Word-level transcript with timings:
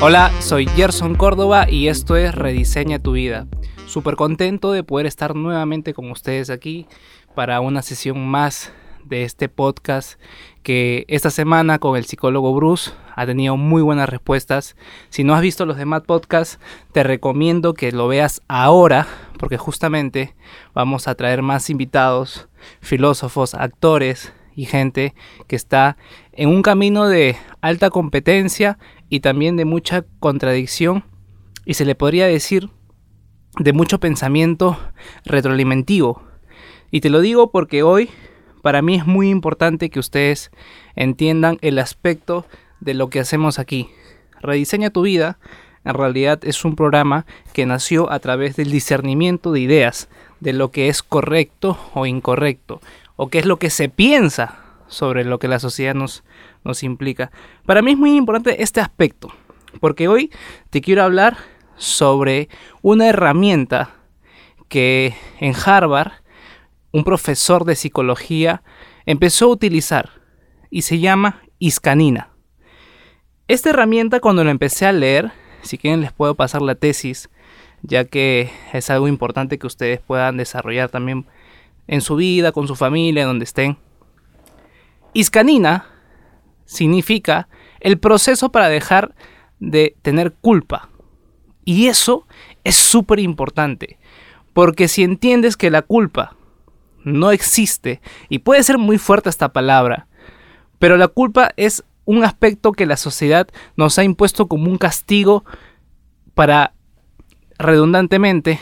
Hola, 0.00 0.32
soy 0.40 0.66
Gerson 0.66 1.14
Córdoba 1.14 1.70
y 1.70 1.86
esto 1.86 2.16
es 2.16 2.34
Rediseña 2.34 2.98
tu 2.98 3.12
vida. 3.12 3.46
Súper 3.86 4.16
contento 4.16 4.72
de 4.72 4.82
poder 4.82 5.06
estar 5.06 5.36
nuevamente 5.36 5.94
con 5.94 6.10
ustedes 6.10 6.50
aquí 6.50 6.88
para 7.36 7.60
una 7.60 7.82
sesión 7.82 8.26
más 8.26 8.72
de 9.04 9.22
este 9.22 9.48
podcast 9.48 10.18
que 10.62 11.04
esta 11.06 11.30
semana 11.30 11.78
con 11.78 11.96
el 11.96 12.04
psicólogo 12.04 12.52
Bruce 12.52 12.90
ha 13.14 13.26
tenido 13.26 13.56
muy 13.56 13.80
buenas 13.80 14.08
respuestas. 14.08 14.76
Si 15.08 15.22
no 15.22 15.34
has 15.34 15.42
visto 15.42 15.66
los 15.66 15.76
demás 15.76 16.02
podcasts, 16.02 16.58
te 16.92 17.04
recomiendo 17.04 17.74
que 17.74 17.92
lo 17.92 18.08
veas 18.08 18.42
ahora 18.48 19.06
porque 19.38 19.56
justamente 19.56 20.34
vamos 20.74 21.06
a 21.06 21.14
traer 21.14 21.42
más 21.42 21.70
invitados, 21.70 22.48
filósofos, 22.80 23.54
actores 23.54 24.32
y 24.54 24.66
gente 24.66 25.14
que 25.46 25.56
está 25.56 25.96
en 26.32 26.48
un 26.48 26.62
camino 26.62 27.08
de 27.08 27.36
alta 27.60 27.90
competencia 27.90 28.78
y 29.08 29.20
también 29.20 29.56
de 29.56 29.64
mucha 29.64 30.04
contradicción 30.20 31.04
y 31.64 31.74
se 31.74 31.84
le 31.84 31.94
podría 31.94 32.26
decir 32.26 32.70
de 33.58 33.72
mucho 33.72 34.00
pensamiento 34.00 34.78
retroalimentivo. 35.24 36.22
Y 36.90 37.00
te 37.00 37.10
lo 37.10 37.20
digo 37.20 37.50
porque 37.50 37.82
hoy 37.82 38.10
para 38.62 38.82
mí 38.82 38.96
es 38.96 39.06
muy 39.06 39.28
importante 39.28 39.90
que 39.90 39.98
ustedes 39.98 40.50
entiendan 40.94 41.58
el 41.60 41.78
aspecto 41.78 42.46
de 42.80 42.94
lo 42.94 43.10
que 43.10 43.20
hacemos 43.20 43.58
aquí. 43.58 43.88
Rediseña 44.40 44.90
tu 44.90 45.02
vida 45.02 45.38
en 45.84 45.94
realidad 45.94 46.40
es 46.44 46.64
un 46.64 46.76
programa 46.76 47.26
que 47.52 47.66
nació 47.66 48.10
a 48.10 48.20
través 48.20 48.56
del 48.56 48.70
discernimiento 48.70 49.52
de 49.52 49.60
ideas, 49.60 50.08
de 50.40 50.52
lo 50.52 50.70
que 50.70 50.88
es 50.88 51.02
correcto 51.02 51.78
o 51.92 52.06
incorrecto, 52.06 52.80
o 53.16 53.28
qué 53.28 53.38
es 53.38 53.46
lo 53.46 53.58
que 53.58 53.70
se 53.70 53.88
piensa 53.88 54.58
sobre 54.88 55.24
lo 55.24 55.38
que 55.38 55.48
la 55.48 55.58
sociedad 55.58 55.94
nos, 55.94 56.24
nos 56.64 56.82
implica. 56.82 57.30
Para 57.64 57.82
mí 57.82 57.92
es 57.92 57.98
muy 57.98 58.16
importante 58.16 58.62
este 58.62 58.80
aspecto, 58.80 59.32
porque 59.80 60.08
hoy 60.08 60.30
te 60.70 60.80
quiero 60.80 61.02
hablar 61.02 61.36
sobre 61.76 62.48
una 62.82 63.08
herramienta 63.08 63.90
que 64.68 65.14
en 65.40 65.54
Harvard 65.54 66.12
un 66.92 67.04
profesor 67.04 67.64
de 67.64 67.74
psicología 67.74 68.62
empezó 69.06 69.46
a 69.46 69.52
utilizar 69.52 70.10
y 70.70 70.82
se 70.82 70.98
llama 70.98 71.42
Iscanina. 71.58 72.30
Esta 73.48 73.70
herramienta 73.70 74.20
cuando 74.20 74.44
la 74.44 74.50
empecé 74.50 74.86
a 74.86 74.92
leer, 74.92 75.32
si 75.62 75.78
quieren 75.78 76.00
les 76.00 76.12
puedo 76.12 76.34
pasar 76.34 76.62
la 76.62 76.74
tesis, 76.74 77.28
ya 77.82 78.04
que 78.04 78.50
es 78.72 78.90
algo 78.90 79.08
importante 79.08 79.58
que 79.58 79.66
ustedes 79.66 80.00
puedan 80.00 80.36
desarrollar 80.36 80.88
también 80.90 81.26
en 81.92 82.00
su 82.00 82.16
vida, 82.16 82.52
con 82.52 82.66
su 82.66 82.74
familia, 82.74 83.26
donde 83.26 83.44
estén. 83.44 83.76
Iscanina 85.12 85.84
significa 86.64 87.48
el 87.80 87.98
proceso 87.98 88.50
para 88.50 88.70
dejar 88.70 89.14
de 89.60 89.94
tener 90.00 90.32
culpa. 90.32 90.88
Y 91.66 91.88
eso 91.88 92.26
es 92.64 92.76
súper 92.76 93.18
importante, 93.18 93.98
porque 94.54 94.88
si 94.88 95.02
entiendes 95.02 95.58
que 95.58 95.70
la 95.70 95.82
culpa 95.82 96.34
no 97.04 97.30
existe, 97.30 98.00
y 98.30 98.38
puede 98.38 98.62
ser 98.62 98.78
muy 98.78 98.96
fuerte 98.96 99.28
esta 99.28 99.52
palabra, 99.52 100.06
pero 100.78 100.96
la 100.96 101.08
culpa 101.08 101.50
es 101.58 101.84
un 102.06 102.24
aspecto 102.24 102.72
que 102.72 102.86
la 102.86 102.96
sociedad 102.96 103.48
nos 103.76 103.98
ha 103.98 104.02
impuesto 104.02 104.48
como 104.48 104.70
un 104.70 104.78
castigo 104.78 105.44
para 106.32 106.72
redundantemente 107.58 108.58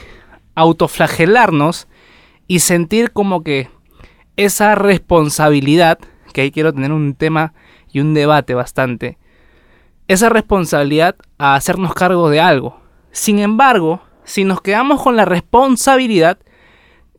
autoflagelarnos 0.56 1.86
y 2.50 2.58
sentir 2.58 3.12
como 3.12 3.44
que 3.44 3.70
esa 4.34 4.74
responsabilidad, 4.74 6.00
que 6.32 6.40
ahí 6.40 6.50
quiero 6.50 6.72
tener 6.72 6.90
un 6.90 7.14
tema 7.14 7.54
y 7.92 8.00
un 8.00 8.12
debate 8.12 8.54
bastante, 8.54 9.18
esa 10.08 10.30
responsabilidad 10.30 11.14
a 11.38 11.54
hacernos 11.54 11.94
cargo 11.94 12.28
de 12.28 12.40
algo. 12.40 12.80
Sin 13.12 13.38
embargo, 13.38 14.00
si 14.24 14.42
nos 14.42 14.62
quedamos 14.62 15.00
con 15.00 15.14
la 15.14 15.26
responsabilidad, 15.26 16.38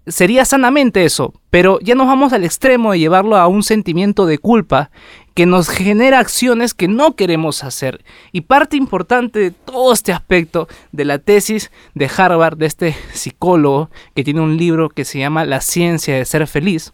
sería 0.06 0.44
sanamente 0.44 1.06
eso, 1.06 1.34
pero 1.50 1.80
ya 1.80 1.96
nos 1.96 2.08
vamos 2.08 2.34
al 2.34 2.44
extremo 2.44 2.92
de 2.92 3.00
llevarlo 3.00 3.38
a 3.38 3.48
un 3.48 3.63
sentimiento 3.63 4.25
de 4.25 4.38
culpa 4.38 4.92
que 5.34 5.46
nos 5.46 5.69
genera 5.69 6.19
acciones 6.19 6.74
que 6.74 6.88
no 6.88 7.16
queremos 7.16 7.64
hacer. 7.64 8.03
Y 8.31 8.42
parte 8.42 8.78
importante 8.78 9.40
de 9.40 9.52
todo 9.52 9.94
este 9.94 10.12
aspecto 10.14 10.68
de 10.92 11.06
la 11.06 11.19
tesis 11.19 11.72
de 11.94 12.09
Harvard, 12.16 12.58
de 12.58 12.66
este 12.66 12.96
psicólogo 13.14 13.90
que 14.16 14.24
tiene 14.24 14.42
un 14.42 14.58
libro 14.58 14.90
que 14.90 15.06
se 15.06 15.19
llama 15.19 15.46
La 15.46 15.62
ciencia 15.62 16.16
de 16.16 16.25
ser 16.25 16.47
feliz, 16.47 16.94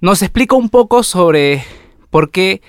nos 0.00 0.22
explica 0.22 0.56
un 0.56 0.68
poco 0.68 1.02
sobre 1.02 1.64
por 2.10 2.30
qué 2.30 2.60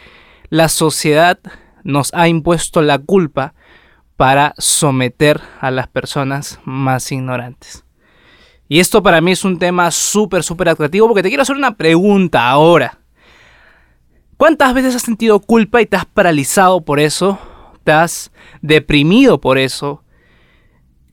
la 0.49 0.69
sociedad 0.69 1.39
nos 1.83 2.13
ha 2.13 2.27
impuesto 2.27 2.81
la 2.81 2.99
culpa 2.99 3.53
para 4.15 4.55
someter 4.57 5.41
a 5.59 5.69
las 5.71 5.87
personas 5.87 6.59
más 6.63 7.11
ignorantes. 7.11 7.85
Y 8.69 8.79
esto 8.79 9.01
para 9.01 9.21
mí 9.21 9.31
es 9.31 9.45
un 9.45 9.59
tema 9.59 9.91
súper, 9.91 10.43
súper 10.43 10.69
atractivo 10.69 11.07
porque 11.07 11.23
te 11.23 11.29
quiero 11.29 11.43
hacer 11.43 11.55
una 11.55 11.75
pregunta 11.75 12.49
ahora. 12.49 12.99
¿Cuántas 14.37 14.75
veces 14.75 14.93
has 14.93 15.01
sentido 15.01 15.39
culpa 15.39 15.81
y 15.81 15.87
te 15.87 15.97
has 15.97 16.05
paralizado 16.05 16.81
por 16.81 16.99
eso? 16.99 17.39
¿Te 17.83 17.91
has 17.91 18.31
deprimido 18.61 19.41
por 19.41 19.57
eso? 19.57 20.03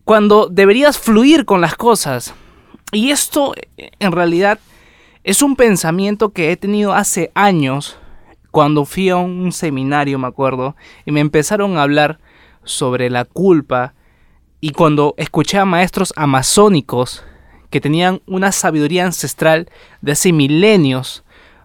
Cuando 0.04 0.48
deberías 0.48 0.98
fluir 0.98 1.46
con 1.46 1.62
las 1.62 1.74
cosas. 1.74 2.34
Y 2.92 3.10
esto 3.10 3.54
en 3.78 4.12
realidad 4.12 4.58
es 5.24 5.40
un 5.40 5.56
pensamiento 5.56 6.34
que 6.34 6.52
he 6.52 6.58
tenido 6.58 6.92
hace 6.92 7.32
años 7.34 7.98
cuando 8.50 8.84
fui 8.84 9.08
a 9.08 9.16
un 9.16 9.52
seminario, 9.52 10.18
me 10.18 10.28
acuerdo, 10.28 10.76
y 11.06 11.10
me 11.10 11.20
empezaron 11.20 11.78
a 11.78 11.82
hablar 11.82 12.20
sobre 12.62 13.08
la 13.08 13.24
culpa. 13.24 13.94
Y 14.60 14.72
cuando 14.72 15.14
escuché 15.16 15.56
a 15.56 15.64
maestros 15.64 16.12
amazónicos 16.14 17.24
que 17.70 17.80
tenían 17.80 18.20
una 18.26 18.52
sabiduría 18.52 19.06
ancestral 19.06 19.70
de 20.02 20.12
hace 20.12 20.32
milenios, 20.32 21.23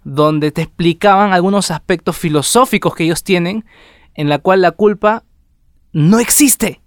donde 0.10 0.52
te 0.52 0.64
explicaban 0.64 1.34
algunos 1.34 1.70
aspectos 1.70 2.18
filosóficos 2.18 2.96
que 2.96 3.04
ellos 3.04 3.24
tienen, 3.24 3.66
en 4.16 4.28
la 4.28 4.40
cual 4.40 4.62
la 4.62 4.72
culpa 4.72 5.24
no 5.94 6.20
existe. 6.20 6.82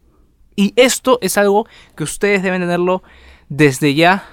Y 0.57 0.73
esto 0.77 1.19
es 1.23 1.39
algo 1.39 1.67
que 1.97 2.05
ustedes 2.05 2.43
deben 2.43 2.63
tenerlo 2.63 3.03
desde 3.49 3.95
ya, 3.95 4.25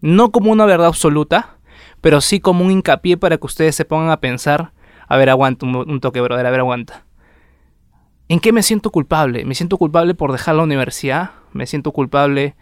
no 0.00 0.32
como 0.32 0.52
una 0.52 0.66
verdad 0.66 0.88
absoluta, 0.88 1.58
pero 2.00 2.20
sí 2.20 2.38
como 2.40 2.64
un 2.64 2.70
hincapié 2.70 3.16
para 3.16 3.38
que 3.38 3.46
ustedes 3.46 3.74
se 3.74 3.84
pongan 3.84 4.10
a 4.10 4.20
pensar, 4.20 4.72
a 5.08 5.16
ver, 5.16 5.30
aguanta 5.30 5.66
un, 5.66 6.00
toque, 6.00 6.20
brother, 6.20 6.46
a 6.46 6.50
ver, 6.50 6.60
aguanta. 6.60 7.06
¿En 8.28 8.40
qué 8.40 8.52
me 8.52 8.62
siento 8.62 8.90
culpable? 8.90 9.44
¿Me 9.44 9.54
siento 9.54 9.78
culpable 9.78 10.14
por 10.14 10.32
dejar 10.32 10.56
la 10.56 10.64
universidad? 10.64 11.30
¿Me 11.52 11.66
siento 11.66 11.92
culpable 11.92 12.54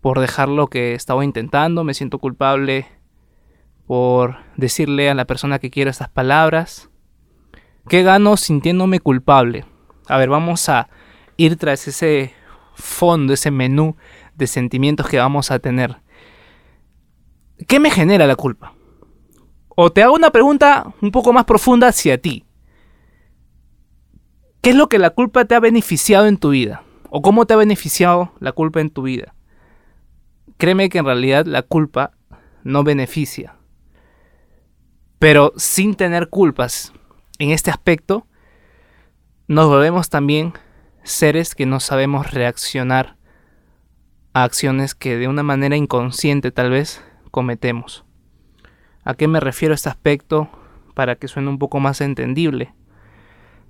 por 0.00 0.18
dejar 0.18 0.48
lo 0.48 0.66
que 0.66 0.94
estaba 0.94 1.24
intentando, 1.24 1.84
me 1.84 1.94
siento 1.94 2.18
culpable 2.18 2.86
por 3.92 4.36
decirle 4.56 5.10
a 5.10 5.14
la 5.14 5.26
persona 5.26 5.58
que 5.58 5.68
quiero 5.68 5.90
estas 5.90 6.08
palabras. 6.08 6.88
¿Qué 7.90 8.02
gano 8.02 8.38
sintiéndome 8.38 9.00
culpable? 9.00 9.66
A 10.08 10.16
ver, 10.16 10.30
vamos 10.30 10.66
a 10.70 10.88
ir 11.36 11.56
tras 11.56 11.86
ese 11.86 12.32
fondo, 12.74 13.34
ese 13.34 13.50
menú 13.50 13.96
de 14.34 14.46
sentimientos 14.46 15.06
que 15.10 15.18
vamos 15.18 15.50
a 15.50 15.58
tener. 15.58 16.00
¿Qué 17.68 17.80
me 17.80 17.90
genera 17.90 18.26
la 18.26 18.34
culpa? 18.34 18.72
O 19.68 19.92
te 19.92 20.02
hago 20.02 20.14
una 20.14 20.30
pregunta 20.30 20.94
un 21.02 21.10
poco 21.10 21.34
más 21.34 21.44
profunda 21.44 21.88
hacia 21.88 22.16
ti. 22.16 22.46
¿Qué 24.62 24.70
es 24.70 24.76
lo 24.76 24.88
que 24.88 24.98
la 24.98 25.10
culpa 25.10 25.44
te 25.44 25.54
ha 25.54 25.60
beneficiado 25.60 26.24
en 26.28 26.38
tu 26.38 26.48
vida? 26.48 26.82
¿O 27.10 27.20
cómo 27.20 27.44
te 27.44 27.52
ha 27.52 27.58
beneficiado 27.58 28.32
la 28.40 28.52
culpa 28.52 28.80
en 28.80 28.88
tu 28.88 29.02
vida? 29.02 29.34
Créeme 30.56 30.88
que 30.88 30.96
en 30.96 31.04
realidad 31.04 31.44
la 31.44 31.60
culpa 31.60 32.12
no 32.64 32.84
beneficia. 32.84 33.56
Pero 35.22 35.52
sin 35.56 35.94
tener 35.94 36.30
culpas 36.30 36.92
en 37.38 37.52
este 37.52 37.70
aspecto, 37.70 38.26
nos 39.46 39.68
volvemos 39.68 40.10
también 40.10 40.52
seres 41.04 41.54
que 41.54 41.64
no 41.64 41.78
sabemos 41.78 42.32
reaccionar 42.32 43.16
a 44.32 44.42
acciones 44.42 44.96
que 44.96 45.16
de 45.16 45.28
una 45.28 45.44
manera 45.44 45.76
inconsciente 45.76 46.50
tal 46.50 46.70
vez 46.70 47.04
cometemos. 47.30 48.04
¿A 49.04 49.14
qué 49.14 49.28
me 49.28 49.38
refiero 49.38 49.74
este 49.74 49.88
aspecto 49.88 50.50
para 50.92 51.14
que 51.14 51.28
suene 51.28 51.50
un 51.50 51.60
poco 51.60 51.78
más 51.78 52.00
entendible? 52.00 52.74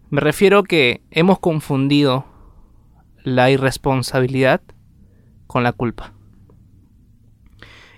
Me 0.08 0.22
refiero 0.22 0.62
que 0.62 1.02
hemos 1.10 1.38
confundido 1.38 2.24
la 3.24 3.50
irresponsabilidad 3.50 4.62
con 5.46 5.64
la 5.64 5.72
culpa. 5.72 6.14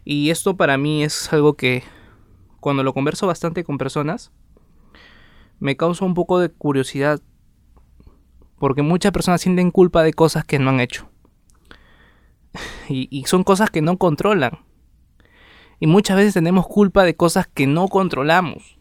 Y 0.05 0.31
esto 0.31 0.57
para 0.57 0.77
mí 0.77 1.05
es 1.05 1.33
algo 1.33 1.55
que 1.55 1.85
cuando 2.65 2.83
lo 2.83 2.95
converso 2.95 3.27
bastante 3.27 3.63
con 3.63 3.77
personas, 3.77 4.33
me 5.61 5.77
causa 5.77 6.07
un 6.07 6.15
poco 6.15 6.39
de 6.39 6.49
curiosidad. 6.49 7.21
Porque 8.59 8.81
muchas 8.81 9.13
personas 9.13 9.43
sienten 9.43 9.71
culpa 9.71 10.03
de 10.03 10.15
cosas 10.15 10.47
que 10.47 10.59
no 10.59 10.71
han 10.71 10.81
hecho. 10.81 11.11
Y, 12.89 13.25
son 13.27 13.45
cosas 13.45 13.69
que 13.69 13.83
no 13.83 13.99
controlan. 13.99 14.61
Y 15.79 15.87
muchas 15.87 16.17
veces 16.17 16.33
tenemos 16.33 16.67
culpa 16.67 17.05
de 17.05 17.15
cosas 17.15 17.47
que 17.47 17.67
no 17.67 17.89
controlamos. 17.89 18.79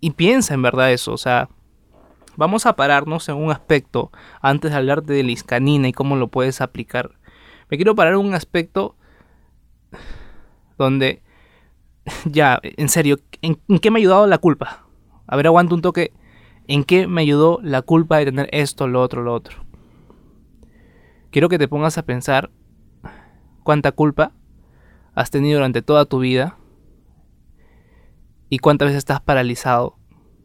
y 0.00 0.12
piensa 0.12 0.54
en 0.54 0.62
verdad 0.62 0.92
eso, 0.92 1.12
o 1.12 1.18
sea, 1.18 1.50
vamos 2.36 2.64
a 2.64 2.74
pararnos 2.74 3.28
en 3.28 3.36
un 3.36 3.50
aspecto 3.50 4.10
antes 4.40 4.70
de 4.70 4.78
hablarte 4.78 5.12
de 5.12 5.22
la 5.22 5.88
y 5.88 5.92
cómo 5.92 6.16
lo 6.16 6.28
puedes 6.28 6.62
aplicar. 6.62 7.18
Me 7.68 7.76
quiero 7.76 7.94
parar 7.94 8.14
en 8.14 8.20
un 8.20 8.34
aspecto 8.34 8.96
donde, 10.78 11.23
ya, 12.24 12.60
en 12.62 12.88
serio, 12.88 13.18
¿en, 13.42 13.56
qué 13.80 13.90
me 13.90 13.98
ha 13.98 14.02
ayudado 14.02 14.26
la 14.26 14.38
culpa? 14.38 14.86
A 15.26 15.36
ver, 15.36 15.46
aguanto 15.46 15.74
un 15.74 15.82
toque. 15.82 16.12
¿En 16.66 16.84
qué 16.84 17.06
me 17.06 17.20
ayudó 17.20 17.60
la 17.62 17.82
culpa 17.82 18.18
de 18.18 18.26
tener 18.26 18.48
esto, 18.52 18.88
lo 18.88 19.02
otro, 19.02 19.22
lo 19.22 19.34
otro? 19.34 19.64
Quiero 21.30 21.48
que 21.48 21.58
te 21.58 21.68
pongas 21.68 21.98
a 21.98 22.04
pensar 22.04 22.50
cuánta 23.62 23.92
culpa 23.92 24.32
has 25.14 25.30
tenido 25.30 25.58
durante 25.58 25.82
toda 25.82 26.06
tu 26.06 26.20
vida 26.20 26.56
y 28.48 28.58
cuántas 28.58 28.86
veces 28.86 28.98
estás 28.98 29.20
paralizado, 29.20 29.98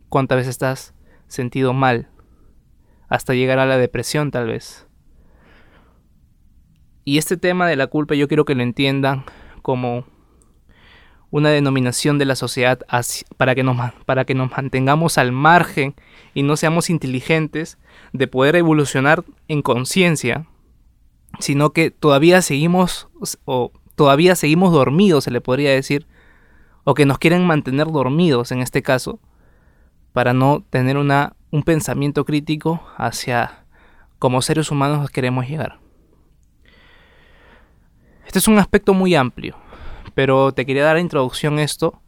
cuántas 0.09 0.37
veces 0.37 0.51
estás 0.51 0.93
sentido 1.27 1.73
mal, 1.73 2.09
hasta 3.07 3.33
llegar 3.33 3.59
a 3.59 3.65
la 3.65 3.77
depresión 3.77 4.31
tal 4.31 4.47
vez. 4.47 4.87
Y 7.05 7.17
este 7.17 7.37
tema 7.37 7.67
de 7.67 7.75
la 7.75 7.87
culpa 7.87 8.15
yo 8.15 8.27
quiero 8.27 8.45
que 8.45 8.55
lo 8.55 8.63
entiendan 8.63 9.23
como 9.61 10.05
una 11.31 11.49
denominación 11.49 12.17
de 12.17 12.25
la 12.25 12.35
sociedad 12.35 12.79
para 13.37 13.55
que, 13.55 13.63
nos, 13.63 13.77
para 14.05 14.25
que 14.25 14.35
nos 14.35 14.51
mantengamos 14.51 15.17
al 15.17 15.31
margen 15.31 15.95
y 16.33 16.43
no 16.43 16.57
seamos 16.57 16.89
inteligentes 16.89 17.77
de 18.13 18.27
poder 18.27 18.55
evolucionar 18.55 19.23
en 19.47 19.61
conciencia, 19.61 20.47
sino 21.39 21.71
que 21.71 21.91
todavía 21.91 22.41
seguimos 22.41 23.09
o 23.45 23.71
todavía 23.95 24.35
seguimos 24.35 24.71
dormidos, 24.71 25.25
se 25.25 25.31
le 25.31 25.41
podría 25.41 25.71
decir, 25.71 26.07
o 26.83 26.93
que 26.93 27.05
nos 27.05 27.19
quieren 27.19 27.45
mantener 27.45 27.87
dormidos 27.87 28.51
en 28.51 28.61
este 28.61 28.81
caso, 28.81 29.19
para 30.13 30.33
no 30.33 30.63
tener 30.69 30.97
una, 30.97 31.35
un 31.51 31.63
pensamiento 31.63 32.25
crítico 32.25 32.81
hacia 32.97 33.65
cómo 34.17 34.41
seres 34.41 34.71
humanos 34.71 35.09
queremos 35.11 35.47
llegar. 35.47 35.79
Este 38.25 38.39
es 38.39 38.47
un 38.47 38.57
aspecto 38.57 38.93
muy 38.93 39.15
amplio, 39.15 39.55
pero 40.19 40.51
te 40.51 40.65
quería 40.65 40.83
dar 40.83 40.97
la 40.97 41.01
introducción 41.01 41.59
a 41.59 41.63
esto 41.63 42.01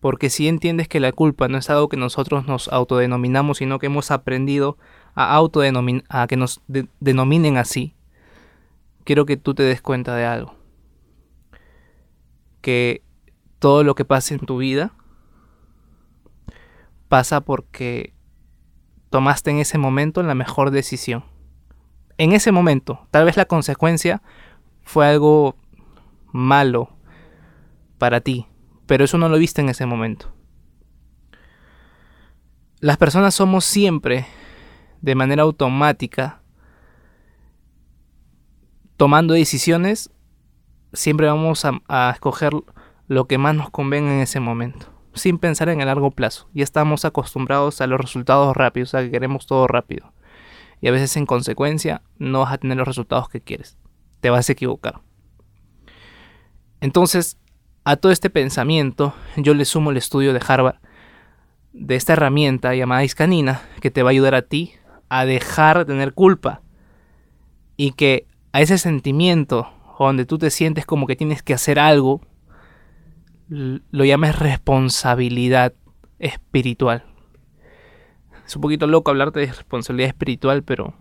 porque 0.00 0.30
si 0.30 0.48
entiendes 0.48 0.88
que 0.88 0.98
la 0.98 1.12
culpa 1.12 1.46
no 1.46 1.58
es 1.58 1.70
algo 1.70 1.88
que 1.88 1.96
nosotros 1.96 2.44
nos 2.44 2.66
autodenominamos, 2.66 3.58
sino 3.58 3.78
que 3.78 3.86
hemos 3.86 4.10
aprendido 4.10 4.78
a, 5.14 5.38
a 5.38 6.26
que 6.26 6.36
nos 6.36 6.60
denominen 6.98 7.58
así, 7.58 7.94
quiero 9.04 9.26
que 9.26 9.36
tú 9.36 9.54
te 9.54 9.62
des 9.62 9.80
cuenta 9.80 10.16
de 10.16 10.26
algo. 10.26 10.56
Que 12.62 13.04
todo 13.60 13.84
lo 13.84 13.94
que 13.94 14.04
pasa 14.04 14.34
en 14.34 14.40
tu 14.40 14.56
vida 14.56 14.90
pasa 17.08 17.42
porque 17.42 18.12
tomaste 19.08 19.52
en 19.52 19.58
ese 19.58 19.78
momento 19.78 20.20
la 20.24 20.34
mejor 20.34 20.72
decisión. 20.72 21.22
En 22.18 22.32
ese 22.32 22.50
momento, 22.50 23.06
tal 23.12 23.24
vez 23.24 23.36
la 23.36 23.44
consecuencia 23.44 24.20
fue 24.82 25.06
algo 25.06 25.54
malo 26.32 26.88
para 28.02 28.20
ti, 28.20 28.48
pero 28.86 29.04
eso 29.04 29.16
no 29.16 29.28
lo 29.28 29.38
viste 29.38 29.60
en 29.60 29.68
ese 29.68 29.86
momento. 29.86 30.34
Las 32.80 32.96
personas 32.96 33.32
somos 33.32 33.64
siempre, 33.64 34.26
de 35.00 35.14
manera 35.14 35.44
automática, 35.44 36.42
tomando 38.96 39.34
decisiones, 39.34 40.10
siempre 40.92 41.28
vamos 41.28 41.64
a, 41.64 42.10
escoger 42.10 42.54
lo 43.06 43.28
que 43.28 43.38
más 43.38 43.54
nos 43.54 43.70
convenga 43.70 44.12
en 44.12 44.18
ese 44.18 44.40
momento 44.40 44.88
sin 45.14 45.38
pensar 45.38 45.68
en 45.68 45.80
el 45.80 45.86
largo 45.86 46.10
plazo. 46.10 46.48
Ya 46.54 46.64
estamos 46.64 47.04
acostumbrados 47.04 47.80
a 47.80 47.86
los 47.86 48.00
resultados 48.00 48.56
rápidos, 48.56 48.96
a 48.96 49.02
que 49.02 49.12
queremos 49.12 49.46
todo 49.46 49.68
rápido. 49.68 50.12
Y 50.80 50.88
a 50.88 50.90
veces 50.90 51.16
en 51.16 51.24
consecuencia 51.24 52.02
no 52.18 52.40
vas 52.40 52.52
a 52.52 52.58
tener 52.58 52.78
los 52.78 52.88
resultados 52.88 53.28
que 53.28 53.40
quieres. 53.40 53.78
Te 54.20 54.28
vas 54.28 54.48
a 54.48 54.52
equivocar. 54.52 55.02
Entonces, 56.80 57.38
a 57.84 57.96
todo 57.96 58.12
este 58.12 58.30
pensamiento, 58.30 59.14
yo 59.36 59.54
le 59.54 59.64
sumo 59.64 59.90
el 59.90 59.96
estudio 59.96 60.32
de 60.32 60.40
Harvard 60.46 60.76
de 61.72 61.96
esta 61.96 62.12
herramienta 62.12 62.74
llamada 62.74 63.04
Iscanina 63.04 63.62
que 63.80 63.90
te 63.90 64.02
va 64.02 64.10
a 64.10 64.12
ayudar 64.12 64.34
a 64.34 64.42
ti 64.42 64.72
a 65.08 65.24
dejar 65.24 65.78
de 65.78 65.84
tener 65.86 66.12
culpa 66.12 66.62
y 67.76 67.92
que 67.92 68.26
a 68.52 68.60
ese 68.60 68.78
sentimiento 68.78 69.72
donde 69.98 70.26
tú 70.26 70.38
te 70.38 70.50
sientes 70.50 70.84
como 70.84 71.06
que 71.06 71.16
tienes 71.16 71.42
que 71.42 71.54
hacer 71.54 71.78
algo 71.78 72.20
lo 73.48 74.04
llames 74.04 74.38
responsabilidad 74.38 75.74
espiritual. 76.18 77.04
Es 78.46 78.56
un 78.56 78.62
poquito 78.62 78.86
loco 78.86 79.10
hablarte 79.10 79.40
de 79.40 79.46
responsabilidad 79.46 80.08
espiritual, 80.08 80.62
pero 80.62 80.94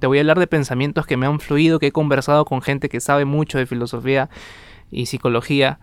te 0.00 0.06
voy 0.06 0.18
a 0.18 0.20
hablar 0.22 0.38
de 0.38 0.46
pensamientos 0.46 1.06
que 1.06 1.16
me 1.16 1.26
han 1.26 1.40
fluido, 1.40 1.78
que 1.78 1.88
he 1.88 1.92
conversado 1.92 2.44
con 2.44 2.60
gente 2.60 2.88
que 2.88 3.00
sabe 3.00 3.24
mucho 3.24 3.58
de 3.58 3.66
filosofía 3.66 4.28
y 4.90 5.06
psicología. 5.06 5.80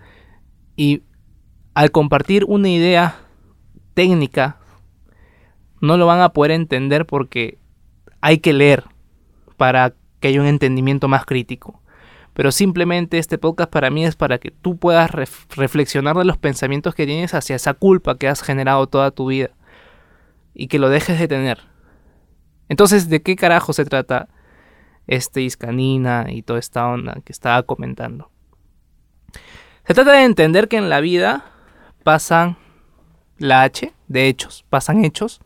Y 0.76 1.04
al 1.74 1.92
compartir 1.92 2.46
una 2.46 2.70
idea 2.70 3.16
técnica, 3.94 4.60
no 5.82 5.98
lo 5.98 6.06
van 6.06 6.22
a 6.22 6.30
poder 6.30 6.52
entender 6.52 7.06
porque 7.06 7.60
hay 8.22 8.40
que 8.40 8.54
leer 8.54 8.84
para 9.58 9.94
que 10.20 10.30
haya 10.30 10.42
un 10.42 10.48
entendimiento 10.48 11.08
más 11.08 11.26
crítico 11.26 11.82
pero 12.38 12.52
simplemente 12.52 13.18
este 13.18 13.40
podcast 13.40 13.72
para 13.72 13.90
mí 13.90 14.06
es 14.06 14.16
para 14.16 14.38
que 14.38 14.52
tú 14.52 14.78
puedas 14.78 15.10
reflexionar 15.56 16.16
de 16.16 16.24
los 16.24 16.38
pensamientos 16.38 16.94
que 16.94 17.08
tienes 17.08 17.34
hacia 17.34 17.56
esa 17.56 17.74
culpa 17.74 18.20
que 18.20 18.28
has 18.28 18.44
generado 18.44 18.86
toda 18.86 19.10
tu 19.10 19.26
vida 19.26 19.50
y 20.54 20.68
que 20.68 20.78
lo 20.78 20.90
dejes 20.90 21.18
de 21.18 21.28
tener. 21.28 21.62
Entonces, 22.70 23.10
¿de 23.10 23.24
qué 23.24 23.36
carajo 23.36 23.74
se 23.74 23.86
trata 23.86 24.30
este 25.08 25.42
Iscanina 25.42 26.28
y 26.30 26.44
toda 26.44 26.60
esta 26.60 26.88
onda 26.88 27.22
que 27.26 27.32
estaba 27.32 27.64
comentando? 27.64 28.30
Se 29.88 29.94
trata 29.94 30.12
de 30.12 30.26
entender 30.26 30.68
que 30.68 30.76
en 30.76 30.90
la 30.90 31.00
vida 31.00 31.46
pasan 32.04 32.58
la 33.38 33.64
H 33.64 33.94
de 34.10 34.28
hechos, 34.28 34.66
pasan 34.70 35.06
hechos, 35.06 35.40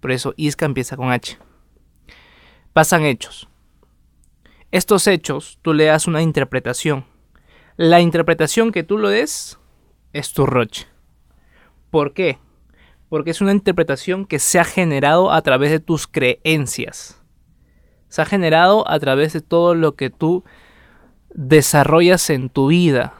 por 0.00 0.12
eso 0.12 0.34
Isca 0.36 0.66
empieza 0.66 0.94
con 0.98 1.10
H. 1.10 1.38
Pasan 2.74 3.06
hechos. 3.06 3.48
Estos 4.72 5.06
hechos 5.06 5.58
tú 5.62 5.72
le 5.72 5.86
das 5.86 6.06
una 6.06 6.20
interpretación. 6.20 7.06
La 7.78 8.02
interpretación 8.02 8.72
que 8.72 8.82
tú 8.82 8.98
lo 8.98 9.08
des 9.08 9.58
es 10.12 10.34
tu 10.34 10.44
roche. 10.44 10.86
¿Por 11.88 12.12
qué? 12.12 12.38
Porque 13.08 13.30
es 13.30 13.40
una 13.40 13.52
interpretación 13.52 14.26
que 14.26 14.38
se 14.38 14.58
ha 14.58 14.64
generado 14.64 15.32
a 15.32 15.40
través 15.40 15.70
de 15.70 15.80
tus 15.80 16.06
creencias. 16.06 17.22
Se 18.10 18.20
ha 18.20 18.26
generado 18.26 18.86
a 18.86 19.00
través 19.00 19.32
de 19.32 19.40
todo 19.40 19.74
lo 19.74 19.94
que 19.94 20.10
tú 20.10 20.44
desarrollas 21.32 22.28
en 22.28 22.50
tu 22.50 22.66
vida. 22.66 23.14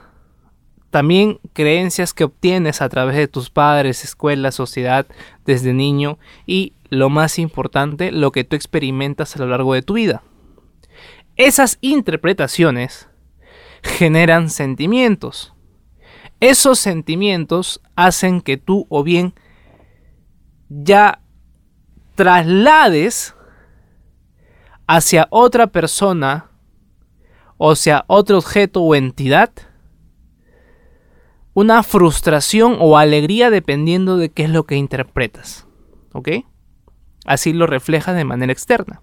También 0.97 1.39
creencias 1.53 2.11
que 2.11 2.23
obtienes 2.23 2.81
a 2.81 2.89
través 2.89 3.15
de 3.15 3.27
tus 3.27 3.51
padres, 3.51 4.03
escuela, 4.03 4.51
sociedad, 4.51 5.05
desde 5.45 5.71
niño 5.71 6.17
y, 6.47 6.73
lo 6.89 7.11
más 7.11 7.37
importante, 7.37 8.11
lo 8.11 8.31
que 8.31 8.43
tú 8.43 8.55
experimentas 8.55 9.35
a 9.35 9.39
lo 9.39 9.45
largo 9.45 9.75
de 9.75 9.83
tu 9.83 9.93
vida. 9.93 10.23
Esas 11.35 11.77
interpretaciones 11.81 13.09
generan 13.83 14.49
sentimientos. 14.49 15.53
Esos 16.39 16.79
sentimientos 16.79 17.79
hacen 17.95 18.41
que 18.41 18.57
tú 18.57 18.87
o 18.89 19.03
bien 19.03 19.35
ya 20.67 21.21
traslades 22.15 23.35
hacia 24.87 25.27
otra 25.29 25.67
persona 25.67 26.49
o 27.57 27.75
sea 27.75 28.03
otro 28.07 28.39
objeto 28.39 28.81
o 28.81 28.95
entidad 28.95 29.51
una 31.57 31.81
frustración 31.81 32.77
o 32.79 32.99
alegría 32.99 33.49
dependiendo 33.49 34.17
de 34.17 34.29
qué 34.29 34.43
es 34.43 34.51
lo 34.51 34.65
que 34.67 34.75
interpretas. 34.75 35.65
¿Ok? 36.13 36.29
Así 37.25 37.51
lo 37.51 37.65
refleja 37.65 38.13
de 38.13 38.25
manera 38.25 38.53
externa. 38.53 39.01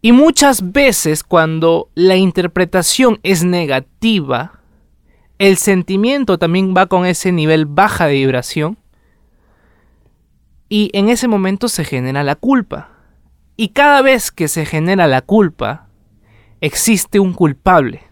Y 0.00 0.12
muchas 0.12 0.72
veces 0.72 1.24
cuando 1.24 1.90
la 1.94 2.16
interpretación 2.16 3.20
es 3.22 3.44
negativa, 3.44 4.62
el 5.38 5.58
sentimiento 5.58 6.38
también 6.38 6.72
va 6.74 6.86
con 6.86 7.04
ese 7.04 7.32
nivel 7.32 7.66
baja 7.66 8.06
de 8.06 8.14
vibración 8.14 8.78
y 10.70 10.88
en 10.94 11.10
ese 11.10 11.28
momento 11.28 11.68
se 11.68 11.84
genera 11.84 12.24
la 12.24 12.34
culpa. 12.34 12.92
Y 13.58 13.74
cada 13.74 14.00
vez 14.00 14.32
que 14.32 14.48
se 14.48 14.64
genera 14.64 15.06
la 15.06 15.20
culpa, 15.20 15.90
existe 16.62 17.20
un 17.20 17.34
culpable. 17.34 18.05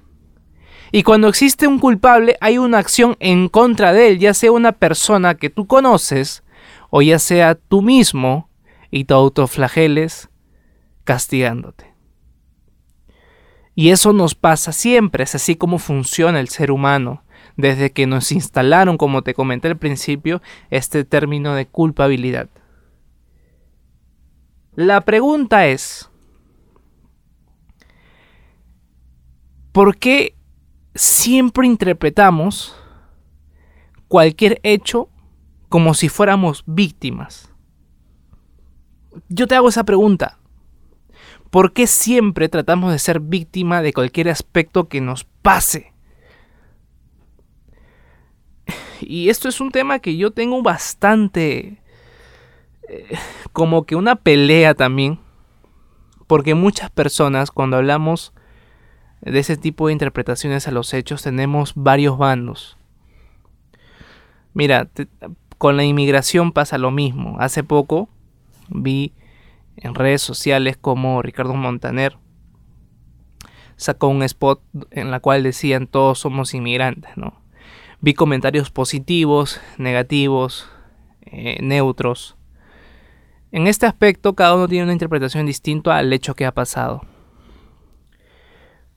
Y 0.96 1.02
cuando 1.02 1.26
existe 1.26 1.66
un 1.66 1.80
culpable, 1.80 2.36
hay 2.40 2.56
una 2.56 2.78
acción 2.78 3.16
en 3.18 3.48
contra 3.48 3.92
de 3.92 4.06
él, 4.06 4.20
ya 4.20 4.32
sea 4.32 4.52
una 4.52 4.70
persona 4.70 5.34
que 5.34 5.50
tú 5.50 5.66
conoces 5.66 6.44
o 6.88 7.02
ya 7.02 7.18
sea 7.18 7.56
tú 7.56 7.82
mismo 7.82 8.48
y 8.92 9.02
te 9.02 9.12
autoflageles 9.12 10.30
castigándote. 11.02 11.92
Y 13.74 13.90
eso 13.90 14.12
nos 14.12 14.36
pasa 14.36 14.70
siempre, 14.70 15.24
es 15.24 15.34
así 15.34 15.56
como 15.56 15.80
funciona 15.80 16.38
el 16.38 16.48
ser 16.48 16.70
humano. 16.70 17.24
desde 17.56 17.90
que 17.90 18.06
nos 18.06 18.30
instalaron, 18.30 18.96
como 18.96 19.22
te 19.22 19.34
comenté 19.34 19.66
al 19.66 19.76
principio, 19.76 20.42
este 20.70 21.02
término 21.02 21.56
de 21.56 21.66
culpabilidad. 21.66 22.48
La 24.76 25.00
pregunta 25.00 25.66
es, 25.66 26.08
¿por 29.72 29.96
qué 29.96 30.36
siempre 30.94 31.66
interpretamos 31.66 32.76
cualquier 34.08 34.60
hecho 34.62 35.08
como 35.68 35.94
si 35.94 36.08
fuéramos 36.08 36.62
víctimas? 36.66 37.52
Yo 39.28 39.46
te 39.46 39.54
hago 39.54 39.68
esa 39.68 39.84
pregunta. 39.84 40.38
¿Por 41.50 41.72
qué 41.72 41.86
siempre 41.86 42.48
tratamos 42.48 42.92
de 42.92 42.98
ser 42.98 43.20
víctima 43.20 43.80
de 43.80 43.92
cualquier 43.92 44.28
aspecto 44.28 44.88
que 44.88 45.00
nos 45.00 45.24
pase? 45.24 45.92
Y 49.00 49.28
esto 49.28 49.48
es 49.48 49.60
un 49.60 49.70
tema 49.70 49.98
que 49.98 50.16
yo 50.16 50.32
tengo 50.32 50.62
bastante... 50.62 51.80
Eh, 52.88 53.16
como 53.52 53.84
que 53.84 53.96
una 53.96 54.16
pelea 54.16 54.74
también. 54.74 55.20
Porque 56.26 56.54
muchas 56.54 56.90
personas 56.90 57.50
cuando 57.50 57.76
hablamos 57.76 58.32
de 59.24 59.38
ese 59.38 59.56
tipo 59.56 59.86
de 59.86 59.94
interpretaciones 59.94 60.68
a 60.68 60.70
los 60.70 60.92
hechos 60.92 61.22
tenemos 61.22 61.72
varios 61.74 62.18
bandos. 62.18 62.76
Mira, 64.52 64.88
con 65.58 65.76
la 65.76 65.84
inmigración 65.84 66.52
pasa 66.52 66.78
lo 66.78 66.90
mismo. 66.90 67.36
Hace 67.40 67.64
poco 67.64 68.08
vi 68.68 69.12
en 69.76 69.94
redes 69.94 70.22
sociales 70.22 70.76
como 70.76 71.22
Ricardo 71.22 71.54
Montaner 71.54 72.18
sacó 73.76 74.08
un 74.08 74.22
spot 74.22 74.62
en 74.90 75.10
la 75.10 75.20
cual 75.20 75.42
decían 75.42 75.86
todos 75.86 76.20
somos 76.20 76.54
inmigrantes, 76.54 77.16
¿no? 77.16 77.42
Vi 78.00 78.14
comentarios 78.14 78.70
positivos, 78.70 79.60
negativos, 79.78 80.68
eh, 81.22 81.58
neutros. 81.62 82.36
En 83.50 83.66
este 83.66 83.86
aspecto 83.86 84.34
cada 84.34 84.54
uno 84.54 84.68
tiene 84.68 84.84
una 84.84 84.92
interpretación 84.92 85.46
distinta 85.46 85.96
al 85.96 86.12
hecho 86.12 86.34
que 86.34 86.44
ha 86.44 86.52
pasado. 86.52 87.02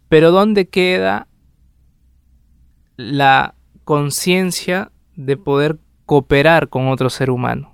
Pero 0.09 0.31
¿dónde 0.31 0.67
queda 0.69 1.27
la 2.95 3.55
conciencia 3.83 4.91
de 5.15 5.37
poder 5.37 5.79
cooperar 6.05 6.69
con 6.69 6.87
otro 6.87 7.09
ser 7.09 7.29
humano? 7.29 7.73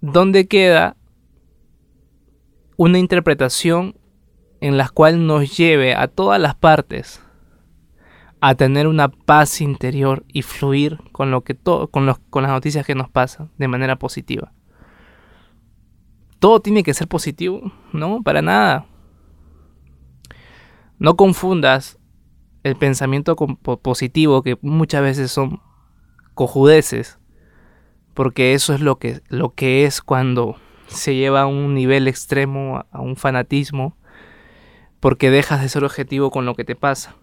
¿Dónde 0.00 0.46
queda 0.46 0.96
una 2.76 2.98
interpretación 2.98 3.96
en 4.60 4.76
la 4.76 4.88
cual 4.88 5.26
nos 5.26 5.56
lleve 5.56 5.94
a 5.94 6.08
todas 6.08 6.40
las 6.40 6.54
partes 6.54 7.22
a 8.40 8.54
tener 8.54 8.86
una 8.86 9.08
paz 9.08 9.60
interior 9.60 10.24
y 10.28 10.42
fluir 10.42 10.98
con 11.10 11.30
lo 11.30 11.42
que 11.42 11.54
todo, 11.54 11.88
con, 11.88 12.12
con 12.30 12.42
las 12.42 12.52
noticias 12.52 12.86
que 12.86 12.94
nos 12.94 13.10
pasan 13.10 13.50
de 13.58 13.68
manera 13.68 13.96
positiva. 13.96 14.52
Todo 16.38 16.60
tiene 16.60 16.84
que 16.84 16.94
ser 16.94 17.08
positivo, 17.08 17.72
no, 17.92 18.22
para 18.22 18.42
nada. 18.42 18.86
No 20.98 21.16
confundas 21.16 21.98
el 22.62 22.76
pensamiento 22.76 23.36
positivo 23.36 24.42
que 24.42 24.58
muchas 24.62 25.02
veces 25.02 25.30
son 25.30 25.60
cojudeces 26.34 27.18
porque 28.18 28.54
eso 28.54 28.74
es 28.74 28.80
lo 28.80 28.98
que, 28.98 29.22
lo 29.28 29.54
que 29.54 29.84
es 29.84 30.02
cuando 30.02 30.56
se 30.88 31.14
lleva 31.14 31.42
a 31.42 31.46
un 31.46 31.74
nivel 31.74 32.08
extremo, 32.08 32.84
a 32.90 33.00
un 33.00 33.14
fanatismo, 33.14 33.96
porque 34.98 35.30
dejas 35.30 35.60
de 35.62 35.68
ser 35.68 35.84
objetivo 35.84 36.32
con 36.32 36.44
lo 36.44 36.56
que 36.56 36.64
te 36.64 36.74
pasa. 36.74 37.14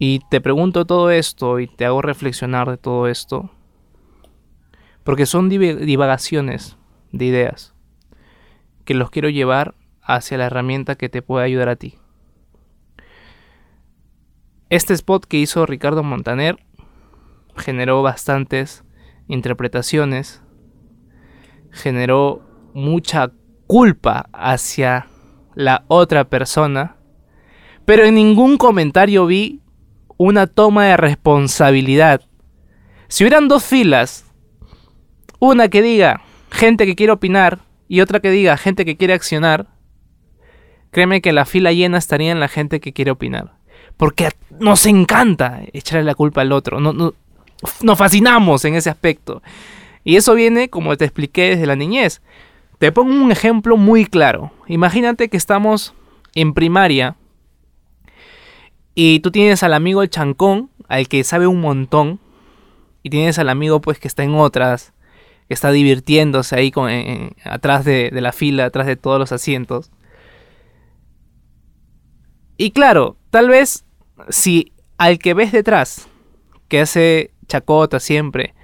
Y 0.00 0.18
te 0.30 0.40
pregunto 0.40 0.84
todo 0.84 1.12
esto 1.12 1.60
y 1.60 1.68
te 1.68 1.84
hago 1.84 2.02
reflexionar 2.02 2.68
de 2.68 2.76
todo 2.76 3.06
esto, 3.06 3.52
porque 5.04 5.26
son 5.26 5.48
divagaciones 5.48 6.76
de 7.12 7.24
ideas 7.26 7.72
que 8.84 8.94
los 8.94 9.10
quiero 9.10 9.28
llevar 9.28 9.76
hacia 10.02 10.38
la 10.38 10.46
herramienta 10.46 10.96
que 10.96 11.08
te 11.08 11.22
puede 11.22 11.44
ayudar 11.44 11.68
a 11.68 11.76
ti. 11.76 11.98
Este 14.68 14.94
spot 14.94 15.26
que 15.26 15.38
hizo 15.38 15.66
Ricardo 15.66 16.02
Montaner 16.02 16.56
generó 17.56 18.02
bastantes 18.02 18.84
interpretaciones, 19.28 20.42
generó 21.70 22.42
mucha 22.74 23.32
culpa 23.66 24.28
hacia 24.32 25.06
la 25.54 25.84
otra 25.88 26.24
persona, 26.24 26.96
pero 27.84 28.04
en 28.04 28.14
ningún 28.14 28.56
comentario 28.56 29.26
vi 29.26 29.60
una 30.16 30.46
toma 30.46 30.86
de 30.86 30.96
responsabilidad. 30.96 32.22
Si 33.08 33.24
hubieran 33.24 33.48
dos 33.48 33.64
filas, 33.64 34.24
una 35.38 35.68
que 35.68 35.82
diga 35.82 36.22
gente 36.50 36.86
que 36.86 36.94
quiere 36.94 37.12
opinar 37.12 37.58
y 37.88 38.00
otra 38.00 38.20
que 38.20 38.30
diga 38.30 38.56
gente 38.56 38.84
que 38.84 38.96
quiere 38.96 39.14
accionar, 39.14 39.71
créeme 40.92 41.20
que 41.20 41.32
la 41.32 41.44
fila 41.44 41.72
llena 41.72 41.98
estaría 41.98 42.30
en 42.30 42.38
la 42.38 42.48
gente 42.48 42.78
que 42.78 42.92
quiere 42.92 43.10
opinar. 43.10 43.54
Porque 43.96 44.30
nos 44.60 44.86
encanta 44.86 45.62
echarle 45.72 46.04
la 46.04 46.14
culpa 46.14 46.42
al 46.42 46.52
otro. 46.52 46.78
No, 46.78 46.92
no, 46.92 47.14
nos 47.82 47.98
fascinamos 47.98 48.64
en 48.64 48.74
ese 48.74 48.90
aspecto. 48.90 49.42
Y 50.04 50.16
eso 50.16 50.34
viene, 50.34 50.68
como 50.68 50.96
te 50.96 51.04
expliqué, 51.04 51.50
desde 51.50 51.66
la 51.66 51.76
niñez. 51.76 52.22
Te 52.78 52.92
pongo 52.92 53.12
un 53.12 53.32
ejemplo 53.32 53.76
muy 53.76 54.06
claro. 54.06 54.52
Imagínate 54.68 55.28
que 55.28 55.36
estamos 55.36 55.94
en 56.34 56.54
primaria 56.54 57.16
y 58.94 59.20
tú 59.20 59.30
tienes 59.30 59.62
al 59.62 59.74
amigo 59.74 60.02
el 60.02 60.10
chancón, 60.10 60.70
al 60.88 61.08
que 61.08 61.24
sabe 61.24 61.46
un 61.46 61.60
montón, 61.60 62.20
y 63.02 63.10
tienes 63.10 63.38
al 63.38 63.48
amigo 63.48 63.80
pues 63.80 63.98
que 63.98 64.08
está 64.08 64.24
en 64.24 64.34
otras, 64.34 64.92
que 65.48 65.54
está 65.54 65.70
divirtiéndose 65.70 66.56
ahí 66.56 66.70
con, 66.70 66.90
atrás 67.44 67.84
de, 67.84 68.10
de 68.10 68.20
la 68.20 68.32
fila, 68.32 68.66
atrás 68.66 68.86
de 68.86 68.96
todos 68.96 69.18
los 69.18 69.32
asientos. 69.32 69.90
Y 72.62 72.70
claro, 72.70 73.16
tal 73.30 73.48
vez 73.48 73.84
si 74.28 74.72
al 74.96 75.18
que 75.18 75.34
ves 75.34 75.50
detrás, 75.50 76.08
que 76.68 76.82
hace 76.82 77.34
chacota 77.48 77.98
siempre, 77.98 78.54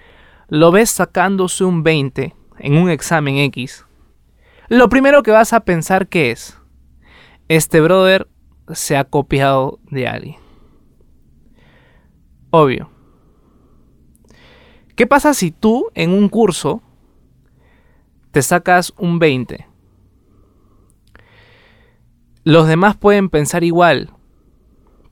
lo 0.47 0.71
ves 0.71 0.91
sacándose 0.91 1.65
un 1.65 1.83
20 1.83 2.33
en 2.61 2.77
un 2.77 2.91
examen 2.91 3.39
X, 3.39 3.87
lo 4.69 4.89
primero 4.89 5.25
que 5.25 5.33
vas 5.33 5.53
a 5.53 5.65
pensar 5.65 6.07
que 6.07 6.31
es, 6.31 6.57
este 7.49 7.81
brother 7.81 8.29
se 8.73 8.97
ha 8.97 9.03
copiado 9.03 9.81
de 9.91 10.07
alguien. 10.07 10.37
Obvio. 12.51 12.93
¿Qué 14.95 15.09
pasa 15.09 15.35
si 15.35 15.51
tú 15.51 15.89
en 15.97 16.13
un 16.13 16.29
curso 16.29 16.83
te 18.31 18.43
sacas 18.43 18.95
un 18.97 19.19
20? 19.19 19.68
Los 22.49 22.67
demás 22.67 22.97
pueden 22.97 23.29
pensar 23.29 23.63
igual, 23.63 24.11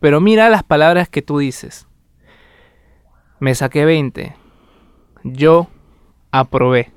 pero 0.01 0.23
mira 0.23 0.49
las 0.49 0.63
palabras 0.63 1.11
que 1.11 1.21
tú 1.21 1.37
dices. 1.37 1.87
Me 3.41 3.55
saqué 3.55 3.85
20. 3.85 4.35
Yo 5.23 5.69
aprobé. 6.31 6.95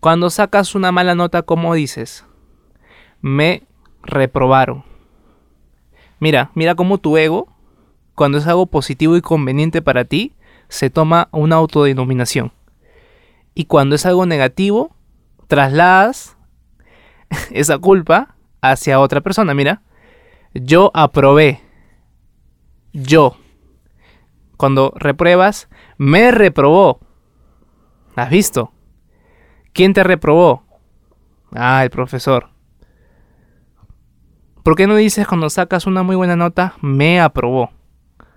Cuando 0.00 0.30
sacas 0.30 0.74
una 0.74 0.90
mala 0.90 1.14
nota, 1.14 1.42
¿cómo 1.42 1.74
dices? 1.74 2.24
Me 3.20 3.64
reprobaron. 4.02 4.84
Mira, 6.18 6.50
mira 6.54 6.74
cómo 6.74 6.96
tu 6.96 7.18
ego, 7.18 7.54
cuando 8.14 8.38
es 8.38 8.46
algo 8.46 8.64
positivo 8.64 9.18
y 9.18 9.20
conveniente 9.20 9.82
para 9.82 10.06
ti, 10.06 10.32
se 10.70 10.88
toma 10.88 11.28
una 11.30 11.56
autodenominación. 11.56 12.52
Y 13.54 13.66
cuando 13.66 13.96
es 13.96 14.06
algo 14.06 14.24
negativo, 14.24 14.96
trasladas 15.46 16.38
esa 17.50 17.78
culpa 17.78 18.36
hacia 18.60 19.00
otra 19.00 19.20
persona. 19.20 19.54
Mira, 19.54 19.82
yo 20.54 20.90
aprobé. 20.94 21.60
Yo 22.92 23.36
cuando 24.62 24.92
repruebas, 24.94 25.68
me 25.98 26.30
reprobó. 26.30 27.00
¿Has 28.14 28.30
visto? 28.30 28.72
¿Quién 29.72 29.92
te 29.92 30.04
reprobó? 30.04 30.62
Ah, 31.50 31.82
el 31.82 31.90
profesor. 31.90 32.50
¿Por 34.62 34.76
qué 34.76 34.86
no 34.86 34.94
dices 34.94 35.26
cuando 35.26 35.50
sacas 35.50 35.84
una 35.88 36.04
muy 36.04 36.14
buena 36.14 36.36
nota, 36.36 36.76
me 36.80 37.20
aprobó? 37.20 37.72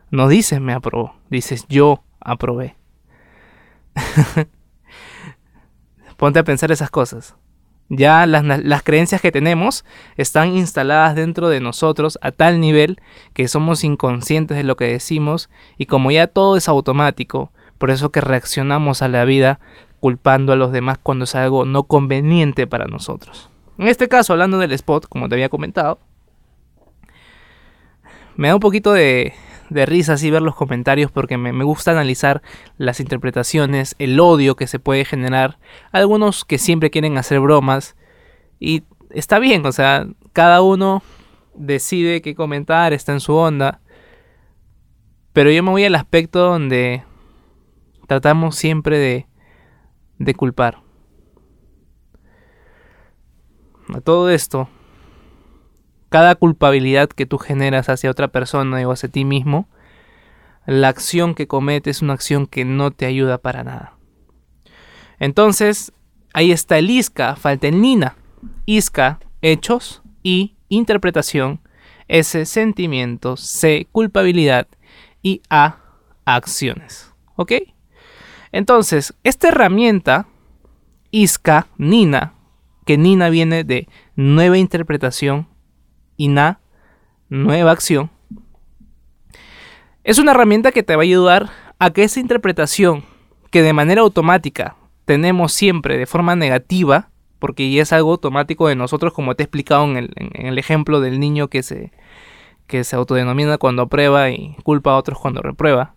No 0.10 0.28
dices 0.28 0.60
me 0.60 0.74
aprobó, 0.74 1.16
dices 1.30 1.68
yo 1.70 2.04
aprobé. 2.20 2.76
Ponte 6.18 6.40
a 6.40 6.44
pensar 6.44 6.72
esas 6.72 6.90
cosas. 6.90 7.36
Ya 7.90 8.26
las, 8.26 8.84
creencias 8.84 9.22
que 9.22 9.32
tenemos 9.32 9.86
están 10.18 10.56
instaladas 10.56 11.16
dentro 11.16 11.50
de 11.50 11.60
nosotros 11.60 12.18
a 12.22 12.32
tal 12.32 12.60
nivel 12.60 13.00
que 13.34 13.48
somos 13.48 13.84
inconscientes 13.84 14.58
de 14.58 14.64
lo 14.64 14.76
que 14.76 14.86
decimos 14.86 15.50
y 15.78 15.86
como 15.86 16.10
ya 16.10 16.26
todo 16.26 16.58
es 16.58 16.68
automático, 16.68 17.52
por 17.78 17.92
eso 17.92 18.12
que 18.12 18.22
reaccionamos 18.22 19.04
a 19.04 19.08
la 19.08 19.24
vida 19.24 19.60
culpando 20.00 20.52
a 20.52 20.56
los 20.56 20.72
demás 20.72 20.98
cuando 21.02 21.26
es 21.26 21.36
algo 21.36 21.66
no 21.66 21.84
conveniente 21.84 22.66
para 22.66 22.86
nosotros. 22.86 23.50
En 23.78 23.88
este 23.88 24.08
caso, 24.08 24.34
hablando 24.34 24.58
del 24.58 24.72
spot, 24.72 25.08
como 25.08 25.30
te 25.30 25.36
había 25.36 25.50
comentado, 25.50 26.00
me 28.36 28.48
da 28.48 28.56
un 28.56 28.62
poquito 28.62 28.94
de, 28.94 29.34
de 29.70 29.86
risa 29.86 30.14
así 30.14 30.30
ver 30.32 30.42
los 30.42 30.56
comentarios 30.56 31.12
porque 31.12 31.38
me, 31.38 31.64
gusta 31.64 31.92
analizar 31.92 32.42
las 32.78 33.00
interpretaciones, 33.00 33.96
el 34.00 34.20
odio 34.20 34.56
que 34.56 34.68
se 34.68 34.80
puede 34.80 35.06
generar. 35.06 35.58
Algunos 35.92 36.46
que 36.46 36.58
siempre 36.58 36.90
quieren 36.90 37.18
hacer 37.18 37.40
bromas 37.40 37.96
y 38.60 38.84
está 39.10 39.40
bien, 39.40 39.66
o 39.66 39.72
sea, 39.72 40.08
cada 40.34 40.62
uno 40.62 41.04
decide 41.56 42.22
qué 42.22 42.36
comentar, 42.36 42.94
está 42.94 43.14
en 43.14 43.20
su 43.20 43.34
onda. 43.34 43.82
Pero 45.34 45.52
yo 45.52 45.64
me 45.64 45.72
voy 45.72 45.84
al 45.84 45.96
aspecto 45.96 46.40
donde 46.40 47.04
tratamos 48.08 48.56
siempre 48.56 48.98
de, 48.98 49.28
de 50.18 50.34
culpar. 50.34 50.82
A 53.94 54.02
todo 54.02 54.30
esto, 54.30 54.70
cada 56.16 56.36
culpabilidad 56.36 57.10
que 57.10 57.26
tú 57.26 57.38
generas 57.38 57.90
hacia 57.90 58.10
otra 58.10 58.30
persona 58.30 58.88
o 58.88 58.92
hacia 58.94 59.10
ti 59.10 59.26
mismo, 59.26 59.68
la 60.66 60.88
acción 60.88 61.36
que 61.36 61.46
cometes 61.46 61.98
es 61.98 62.02
una 62.02 62.14
acción 62.14 62.48
que 62.48 62.64
no 62.64 62.92
te 62.92 63.06
ayuda 63.06 63.38
para 63.38 63.66
nada. 63.66 63.98
Entonces, 65.20 65.92
ahí 66.32 66.54
está 66.54 66.78
el 66.78 66.90
ISCA, 66.90 67.36
falta 67.36 67.68
el 67.68 67.82
NINA. 67.82 68.16
ISCA, 68.66 69.20
hechos 69.42 70.04
y 70.24 70.56
interpretación. 70.70 71.60
S, 72.08 72.46
sentimientos. 72.46 73.42
C, 73.42 73.90
culpabilidad. 73.92 74.70
Y 75.22 75.42
A, 75.50 75.80
acciones. 76.24 77.12
¿Ok? 77.36 77.52
Entonces, 78.54 79.16
esta 79.26 79.50
herramienta, 79.50 80.28
ISCA, 81.12 81.68
NINA, 81.78 82.36
que 82.86 82.98
Nina 82.98 83.30
viene 83.30 83.66
de 83.66 83.90
nueva 84.16 84.58
interpretación 84.58 85.54
y 86.18 86.28
Na, 86.28 86.60
nueva 87.30 87.72
acción. 87.72 88.10
Es 90.04 90.20
una 90.20 90.32
herramienta 90.32 90.72
que 90.72 90.84
te 90.84 90.96
va 90.96 91.02
a 91.02 91.04
ayudar 91.04 91.50
a 91.80 91.90
que 91.90 92.04
esa 92.04 92.20
interpretación 92.20 93.04
que 93.52 93.62
de 93.62 93.74
manera 93.74 94.02
automática 94.02 94.76
tenemos 95.06 95.54
siempre 95.54 95.98
de 95.98 96.06
forma 96.06 96.36
negativa, 96.36 97.10
porque 97.40 97.72
ya 97.72 97.82
es 97.82 97.94
algo 97.94 98.12
automático 98.12 98.68
de 98.68 98.76
nosotros, 98.76 99.14
como 99.14 99.36
te 99.36 99.44
he 99.44 99.46
explicado 99.46 99.84
en 99.86 99.98
el, 99.98 100.14
en 100.16 100.46
el 100.48 100.58
ejemplo 100.58 101.00
del 101.00 101.20
niño 101.20 101.48
que 101.48 101.64
se, 101.64 101.92
que 102.68 102.84
se 102.84 102.96
autodenomina 102.96 103.58
cuando 103.58 103.84
aprueba 103.84 104.30
y 104.30 104.56
culpa 104.64 104.92
a 104.92 104.98
otros 104.98 105.20
cuando 105.20 105.42
reprueba. 105.42 105.96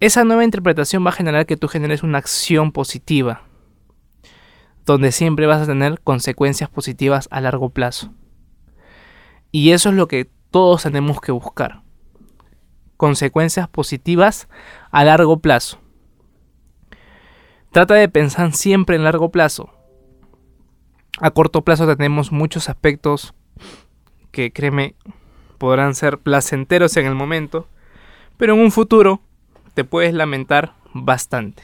Esa 0.00 0.22
nueva 0.22 0.44
interpretación 0.44 1.04
va 1.04 1.10
a 1.10 1.14
generar 1.14 1.46
que 1.46 1.56
tú 1.56 1.66
generes 1.66 2.04
una 2.04 2.18
acción 2.18 2.70
positiva 2.70 3.47
donde 4.92 5.12
siempre 5.12 5.46
vas 5.46 5.60
a 5.60 5.66
tener 5.66 6.00
consecuencias 6.00 6.70
positivas 6.70 7.28
a 7.30 7.42
largo 7.42 7.68
plazo. 7.68 8.10
Y 9.52 9.72
eso 9.72 9.90
es 9.90 9.94
lo 9.94 10.08
que 10.08 10.30
todos 10.50 10.82
tenemos 10.82 11.20
que 11.20 11.30
buscar. 11.30 11.82
Consecuencias 12.96 13.68
positivas 13.68 14.48
a 14.90 15.04
largo 15.04 15.40
plazo. 15.40 15.78
Trata 17.70 17.94
de 17.94 18.08
pensar 18.08 18.54
siempre 18.54 18.96
en 18.96 19.04
largo 19.04 19.30
plazo. 19.30 19.70
A 21.20 21.32
corto 21.32 21.62
plazo 21.62 21.86
tenemos 21.94 22.32
muchos 22.32 22.70
aspectos 22.70 23.34
que, 24.30 24.52
créeme, 24.52 24.94
podrán 25.58 25.94
ser 25.94 26.18
placenteros 26.18 26.96
en 26.96 27.04
el 27.04 27.14
momento, 27.14 27.68
pero 28.38 28.54
en 28.54 28.60
un 28.60 28.72
futuro 28.72 29.20
te 29.74 29.84
puedes 29.84 30.14
lamentar 30.14 30.72
bastante. 30.94 31.62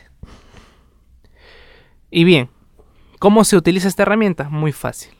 Y 2.11 2.25
bien, 2.25 2.51
¿Cómo 3.25 3.45
se 3.45 3.57
utiliza 3.57 3.89
esta 3.89 4.03
herramienta? 4.03 4.51
Muy 4.51 4.71
fácil. 4.71 5.15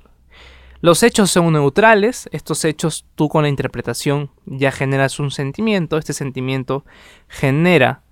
Los 0.83 1.03
hechos 1.03 1.31
son 1.31 1.51
neutrales, 1.55 2.29
estos 2.33 2.63
hechos 2.67 3.07
tú 3.15 3.31
con 3.31 3.45
la 3.45 3.49
interpretación 3.49 4.29
ya 4.45 4.73
generas 4.73 5.19
un 5.21 5.31
sentimiento, 5.31 5.97
este 5.97 6.13
sentimiento 6.13 6.85
genera 7.29 8.03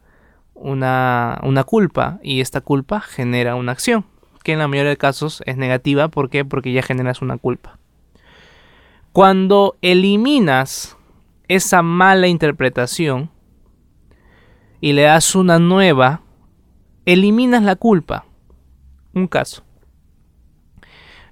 una, 0.55 1.39
una, 1.43 1.65
culpa 1.65 2.21
y 2.23 2.41
esta 2.41 2.63
culpa 2.63 3.03
genera 3.03 3.55
una 3.55 3.73
acción, 3.73 4.07
que 4.43 4.55
en 4.55 4.61
la 4.61 4.67
mayoría 4.67 4.89
de 4.89 4.97
casos 4.97 5.43
es 5.45 5.59
negativa, 5.59 6.09
¿por 6.09 6.31
qué? 6.31 6.47
Porque 6.47 6.73
ya 6.73 6.81
generas 6.81 7.21
una 7.21 7.37
culpa. 7.37 7.79
Cuando 9.13 9.77
eliminas 9.83 10.97
esa 11.49 11.83
mala 11.83 12.29
interpretación 12.29 13.31
y 14.81 14.95
le 14.95 15.03
das 15.03 15.35
una 15.35 15.59
nueva, 15.59 16.23
eliminas 17.05 17.63
la 17.63 17.77
culpa. 17.77 18.25
Un 19.13 19.27
caso. 19.27 19.65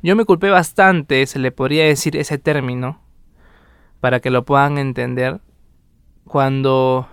Yo 0.03 0.17
me 0.17 0.25
culpé 0.25 0.49
bastante, 0.49 1.27
se 1.27 1.39
le 1.39 1.53
podría 1.53 1.85
decir 1.85 2.17
ese 2.17 2.39
término, 2.39 3.01
para 4.01 4.21
que 4.21 4.31
lo 4.31 4.47
puedan 4.47 4.79
entender, 4.79 5.41
cuando 6.25 7.07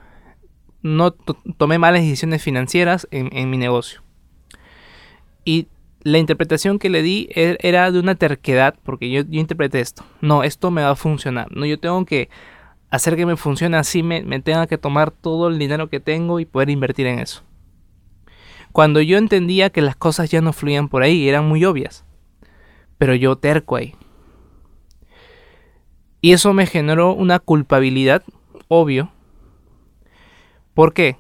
no 0.84 1.12
tomé 1.12 1.80
malas 1.80 2.02
decisiones 2.02 2.42
financieras 2.42 3.08
en, 3.12 3.50
mi 3.50 3.58
negocio. 3.58 4.02
Y 5.44 5.68
la 6.02 6.18
interpretación 6.18 6.80
que 6.80 6.90
le 6.90 7.02
di 7.02 7.28
er, 7.36 7.58
era 7.62 7.92
de 7.92 8.00
una 8.00 8.16
terquedad, 8.16 8.76
porque 8.84 9.10
yo, 9.10 9.24
interpreté 9.32 9.82
esto. 9.82 10.06
No, 10.22 10.44
esto 10.44 10.72
me 10.72 10.84
va 10.84 10.92
a 10.92 10.96
funcionar. 10.96 11.52
No, 11.52 11.66
yo 11.66 11.78
tengo 11.80 12.06
que 12.06 12.30
hacer 12.90 13.18
que 13.18 13.26
me 13.26 13.36
funcione 13.36 13.76
así, 13.76 14.02
me, 14.02 14.24
me 14.24 14.40
tenga 14.40 14.66
que 14.66 14.78
tomar 14.78 15.12
todo 15.12 15.50
el 15.50 15.60
dinero 15.60 15.90
que 15.90 16.00
tengo 16.00 16.40
y 16.40 16.46
poder 16.46 16.70
invertir 16.70 17.08
en 17.08 17.20
eso. 17.20 17.44
Cuando 18.72 19.02
yo 19.02 19.18
entendía 19.18 19.72
que 19.72 19.82
las 19.82 19.98
cosas 19.98 20.30
ya 20.30 20.40
no 20.40 20.54
fluían 20.54 20.88
por 20.88 21.04
ahí, 21.04 21.28
eran 21.28 21.50
muy 21.50 21.66
obvias 21.66 22.07
pero 22.98 23.16
yo 23.16 23.36
terco 23.38 23.76
ahí. 23.76 23.96
Y 26.22 26.34
eso 26.34 26.54
me 26.54 26.66
generó 26.66 27.14
una 27.14 27.40
culpabilidad, 27.40 28.24
obvio. 28.68 29.12
¿Por 30.74 30.94
qué? 30.94 31.18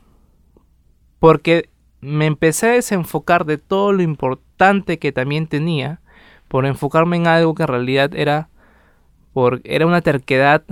Porque 1.19 1.69
me 2.01 2.25
empecé 2.25 2.67
a 2.67 2.73
desenfocar 2.73 3.45
de 3.45 3.57
todo 3.57 3.91
lo 3.93 4.01
importante 4.01 4.99
que 4.99 5.11
también 5.11 5.47
tenía 5.47 6.01
por 6.47 6.65
enfocarme 6.65 7.17
en 7.17 7.27
algo 7.27 7.55
que 7.55 7.63
en 7.63 7.69
realidad 7.69 8.15
era 8.15 8.49
por 9.33 9.61
era 9.63 9.85
una 9.85 10.01
terquedad 10.01 10.63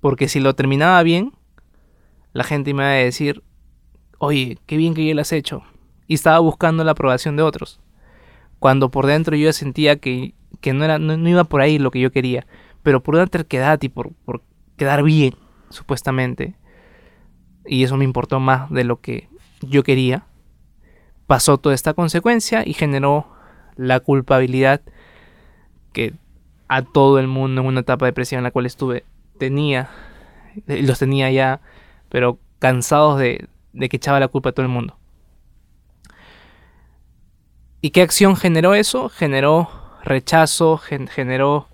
porque 0.00 0.28
si 0.28 0.40
lo 0.40 0.54
terminaba 0.54 1.02
bien 1.02 1.32
la 2.32 2.44
gente 2.44 2.74
me 2.74 2.82
iba 2.82 2.90
a 2.90 2.94
decir 2.94 3.42
oye 4.18 4.58
qué 4.66 4.76
bien 4.76 4.94
que 4.94 5.04
ya 5.04 5.14
lo 5.14 5.22
has 5.22 5.32
hecho 5.32 5.62
y 6.06 6.14
estaba 6.14 6.38
buscando 6.38 6.84
la 6.84 6.92
aprobación 6.92 7.36
de 7.36 7.42
otros 7.42 7.80
cuando 8.64 8.90
por 8.90 9.04
dentro 9.04 9.36
yo 9.36 9.52
sentía 9.52 9.96
que, 9.96 10.32
no, 10.72 10.84
era, 10.86 10.98
no, 10.98 11.28
iba 11.28 11.44
por 11.44 11.60
ahí 11.60 11.78
lo 11.78 11.90
que 11.90 12.00
yo 12.00 12.10
quería, 12.10 12.46
pero 12.82 13.02
por 13.02 13.14
una 13.14 13.26
terquedad 13.26 13.78
y 13.82 13.90
por, 13.90 14.14
por 14.24 14.40
quedar 14.78 15.02
bien, 15.02 15.34
supuestamente, 15.68 16.54
y 17.66 17.84
eso 17.84 17.98
me 17.98 18.06
importó 18.06 18.40
más 18.40 18.70
de 18.70 18.84
lo 18.84 19.02
que 19.02 19.28
yo 19.60 19.82
quería, 19.82 20.24
pasó 21.26 21.58
toda 21.58 21.74
esta 21.74 21.92
consecuencia 21.92 22.62
y 22.66 22.72
generó 22.72 23.26
la 23.76 24.00
culpabilidad 24.00 24.80
que 25.92 26.14
a 26.66 26.80
todo 26.80 27.18
el 27.18 27.26
mundo 27.26 27.60
en 27.60 27.66
una 27.66 27.80
etapa 27.80 28.06
de 28.06 28.12
depresión 28.12 28.38
en 28.38 28.44
la 28.44 28.50
cual 28.50 28.64
estuve 28.64 29.04
tenía, 29.38 29.90
los 30.66 30.98
tenía 30.98 31.30
ya, 31.30 31.60
pero 32.08 32.38
cansados 32.60 33.18
de, 33.18 33.46
de 33.74 33.90
que 33.90 33.98
echaba 33.98 34.20
la 34.20 34.28
culpa 34.28 34.48
a 34.48 34.52
todo 34.52 34.64
el 34.64 34.72
mundo. 34.72 34.96
¿Y 37.84 37.90
qué 37.90 38.00
acción 38.00 38.34
generó 38.34 38.74
eso? 38.74 39.10
Generó 39.10 39.68
rechazo, 40.02 40.78
generó 40.78 41.68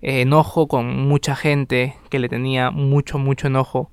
eh, 0.00 0.20
enojo 0.20 0.68
con 0.68 1.08
mucha 1.08 1.34
gente 1.34 1.96
que 2.10 2.20
le 2.20 2.28
tenía 2.28 2.70
mucho, 2.70 3.18
mucho 3.18 3.48
enojo. 3.48 3.90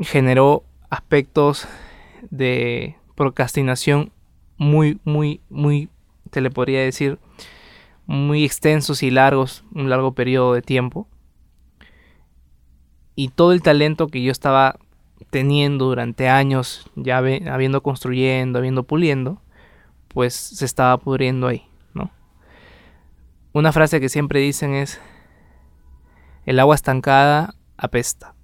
Generó 0.00 0.62
aspectos 0.90 1.66
de 2.30 2.94
procrastinación 3.16 4.12
muy, 4.58 5.00
muy, 5.02 5.40
muy, 5.50 5.88
te 6.30 6.40
le 6.40 6.52
podría 6.52 6.82
decir, 6.82 7.18
muy 8.06 8.44
extensos 8.44 9.02
y 9.02 9.10
largos, 9.10 9.64
un 9.74 9.90
largo 9.90 10.12
periodo 10.12 10.54
de 10.54 10.62
tiempo. 10.62 11.08
Y 13.16 13.30
todo 13.30 13.50
el 13.50 13.60
talento 13.60 14.06
que 14.06 14.22
yo 14.22 14.30
estaba 14.30 14.78
teniendo 15.30 15.86
durante 15.86 16.28
años, 16.28 16.88
ya 16.94 17.18
habiendo 17.18 17.82
construyendo, 17.82 18.60
habiendo 18.60 18.84
puliendo, 18.84 19.42
pues 20.08 20.34
se 20.34 20.64
estaba 20.64 20.96
pudriendo 20.98 21.46
ahí, 21.46 21.68
¿no? 21.94 22.10
Una 23.52 23.72
frase 23.72 24.00
que 24.00 24.08
siempre 24.08 24.40
dicen 24.40 24.74
es, 24.74 25.00
el 26.46 26.58
agua 26.58 26.74
estancada 26.74 27.54
apesta. 27.76 28.34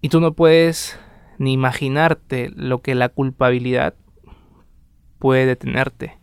Y 0.00 0.08
tú 0.08 0.20
no 0.20 0.34
puedes 0.34 0.98
ni 1.38 1.52
imaginarte 1.52 2.50
lo 2.54 2.82
que 2.82 2.94
la 2.94 3.08
culpabilidad 3.08 3.94
puede 5.18 5.46
detenerte, 5.46 6.18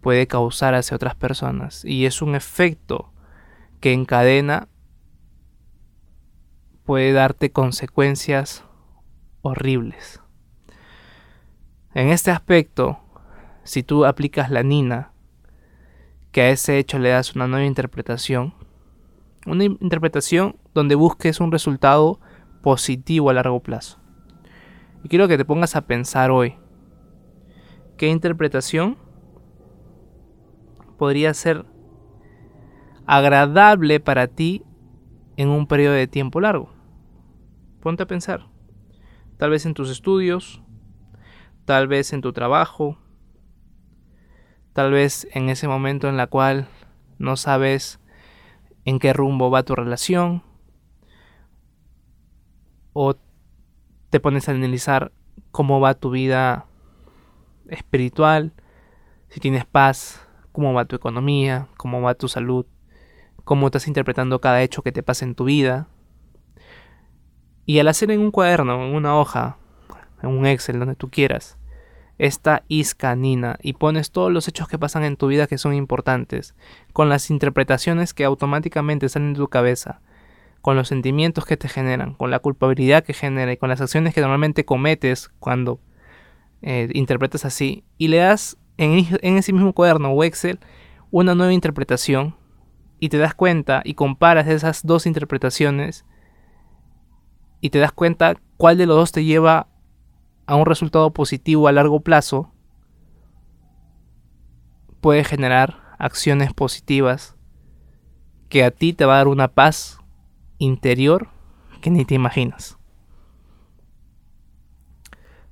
puede 0.00 0.28
causar 0.28 0.74
hacia 0.74 0.94
otras 0.94 1.16
personas. 1.16 1.84
Y 1.84 2.06
es 2.06 2.22
un 2.22 2.36
efecto 2.36 3.12
que 3.80 3.92
encadena 3.92 4.68
puede 6.84 7.12
darte 7.12 7.50
consecuencias 7.50 8.64
horribles. 9.42 10.20
En 11.98 12.10
este 12.10 12.30
aspecto, 12.30 13.00
si 13.64 13.82
tú 13.82 14.04
aplicas 14.04 14.52
la 14.52 14.62
Nina, 14.62 15.10
que 16.30 16.42
a 16.42 16.50
ese 16.50 16.78
hecho 16.78 17.00
le 17.00 17.08
das 17.08 17.34
una 17.34 17.48
nueva 17.48 17.66
interpretación, 17.66 18.54
una 19.48 19.64
interpretación 19.64 20.54
donde 20.74 20.94
busques 20.94 21.40
un 21.40 21.50
resultado 21.50 22.20
positivo 22.62 23.30
a 23.30 23.32
largo 23.32 23.58
plazo. 23.58 23.98
Y 25.02 25.08
quiero 25.08 25.26
que 25.26 25.36
te 25.36 25.44
pongas 25.44 25.74
a 25.74 25.88
pensar 25.88 26.30
hoy, 26.30 26.54
¿qué 27.96 28.06
interpretación 28.06 28.96
podría 30.98 31.34
ser 31.34 31.66
agradable 33.06 33.98
para 33.98 34.28
ti 34.28 34.62
en 35.36 35.48
un 35.48 35.66
periodo 35.66 35.94
de 35.94 36.06
tiempo 36.06 36.40
largo? 36.40 36.70
Ponte 37.80 38.04
a 38.04 38.06
pensar. 38.06 38.46
Tal 39.36 39.50
vez 39.50 39.66
en 39.66 39.74
tus 39.74 39.90
estudios, 39.90 40.62
tal 41.68 41.86
vez 41.86 42.14
en 42.14 42.22
tu 42.22 42.32
trabajo, 42.32 42.96
tal 44.72 44.90
vez 44.90 45.28
en 45.34 45.50
ese 45.50 45.68
momento 45.68 46.08
en 46.08 46.16
la 46.16 46.26
cual 46.26 46.66
no 47.18 47.36
sabes 47.36 48.00
en 48.86 48.98
qué 48.98 49.12
rumbo 49.12 49.50
va 49.50 49.64
tu 49.64 49.74
relación 49.74 50.42
o 52.94 53.16
te 54.08 54.18
pones 54.18 54.48
a 54.48 54.52
analizar 54.52 55.12
cómo 55.50 55.78
va 55.78 55.92
tu 55.92 56.08
vida 56.08 56.64
espiritual, 57.68 58.54
si 59.28 59.38
tienes 59.38 59.66
paz, 59.66 60.26
cómo 60.52 60.72
va 60.72 60.86
tu 60.86 60.96
economía, 60.96 61.68
cómo 61.76 62.00
va 62.00 62.14
tu 62.14 62.28
salud, 62.28 62.64
cómo 63.44 63.66
estás 63.66 63.88
interpretando 63.88 64.40
cada 64.40 64.62
hecho 64.62 64.80
que 64.80 64.90
te 64.90 65.02
pasa 65.02 65.26
en 65.26 65.34
tu 65.34 65.44
vida. 65.44 65.86
Y 67.66 67.78
al 67.78 67.88
hacer 67.88 68.10
en 68.10 68.20
un 68.20 68.30
cuaderno, 68.30 68.86
en 68.86 68.94
una 68.94 69.18
hoja, 69.18 69.58
en 70.22 70.30
un 70.30 70.46
Excel, 70.46 70.78
donde 70.78 70.96
tú 70.96 71.10
quieras, 71.10 71.57
esta 72.18 72.64
iscanina 72.68 73.58
y 73.62 73.74
pones 73.74 74.10
todos 74.10 74.32
los 74.32 74.48
hechos 74.48 74.68
que 74.68 74.78
pasan 74.78 75.04
en 75.04 75.16
tu 75.16 75.28
vida 75.28 75.46
que 75.46 75.58
son 75.58 75.74
importantes, 75.74 76.54
con 76.92 77.08
las 77.08 77.30
interpretaciones 77.30 78.12
que 78.12 78.24
automáticamente 78.24 79.08
salen 79.08 79.34
de 79.34 79.38
tu 79.38 79.48
cabeza, 79.48 80.00
con 80.60 80.76
los 80.76 80.88
sentimientos 80.88 81.44
que 81.44 81.56
te 81.56 81.68
generan, 81.68 82.14
con 82.14 82.30
la 82.30 82.40
culpabilidad 82.40 83.04
que 83.04 83.14
genera 83.14 83.52
y 83.52 83.56
con 83.56 83.68
las 83.68 83.80
acciones 83.80 84.14
que 84.14 84.20
normalmente 84.20 84.64
cometes 84.64 85.30
cuando 85.38 85.80
eh, 86.62 86.88
interpretas 86.92 87.44
así, 87.44 87.84
y 87.96 88.08
le 88.08 88.18
das 88.18 88.58
en, 88.76 89.06
en 89.22 89.36
ese 89.36 89.52
mismo 89.52 89.72
cuaderno 89.72 90.10
o 90.10 90.24
Excel 90.24 90.58
una 91.10 91.34
nueva 91.34 91.52
interpretación 91.52 92.34
y 93.00 93.08
te 93.10 93.18
das 93.18 93.34
cuenta 93.34 93.80
y 93.84 93.94
comparas 93.94 94.48
esas 94.48 94.84
dos 94.84 95.06
interpretaciones 95.06 96.04
y 97.60 97.70
te 97.70 97.78
das 97.78 97.92
cuenta 97.92 98.36
cuál 98.56 98.76
de 98.76 98.86
los 98.86 98.96
dos 98.96 99.12
te 99.12 99.24
lleva 99.24 99.68
a 100.48 100.56
un 100.56 100.64
resultado 100.64 101.12
positivo 101.12 101.68
a 101.68 101.72
largo 101.72 102.00
plazo, 102.00 102.50
puede 105.02 105.22
generar 105.22 105.94
acciones 105.98 106.54
positivas 106.54 107.36
que 108.48 108.64
a 108.64 108.70
ti 108.70 108.94
te 108.94 109.04
va 109.04 109.14
a 109.14 109.16
dar 109.18 109.28
una 109.28 109.48
paz 109.48 109.98
interior 110.56 111.28
que 111.82 111.90
ni 111.90 112.06
te 112.06 112.14
imaginas. 112.14 112.78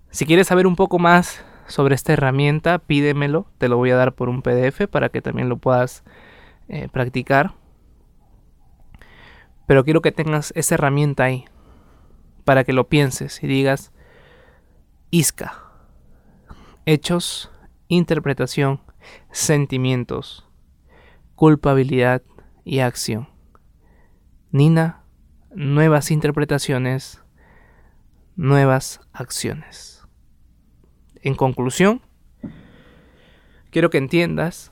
Si 0.09 0.25
quieres 0.25 0.47
saber 0.47 0.67
un 0.67 0.77
poco 0.77 0.99
más 0.99 1.45
sobre 1.67 1.95
esta 1.95 2.15
herramienta, 2.15 2.79
pídemelo, 2.79 3.51
te 3.59 3.69
lo 3.69 3.77
voy 3.77 3.91
a 3.91 3.97
dar 3.97 4.15
por 4.15 4.31
un 4.31 4.41
PDF 4.41 4.89
para 4.91 5.11
que 5.11 5.21
también 5.21 5.51
lo 5.51 5.59
puedas 5.59 6.05
eh, 6.69 6.89
practicar. 6.91 7.53
Pero 9.67 9.85
quiero 9.85 10.01
que 10.01 10.13
tengas 10.13 10.55
esa 10.57 10.77
herramienta 10.77 11.25
ahí, 11.25 11.45
para 12.45 12.65
que 12.65 12.73
lo 12.73 12.89
pienses 12.89 13.43
y 13.43 13.47
digas, 13.47 13.93
Isca. 15.19 15.63
Hechos, 16.85 17.51
interpretación, 17.89 18.83
sentimientos, 19.33 20.47
culpabilidad 21.35 22.21
y 22.67 22.81
acción. 22.81 23.27
Nina, 24.51 25.05
nuevas 25.55 26.11
interpretaciones, 26.11 27.25
nuevas 28.35 29.01
acciones. 29.15 30.07
En 31.23 31.35
conclusión, 31.35 32.03
quiero 33.71 33.89
que 33.89 33.97
entiendas 33.97 34.71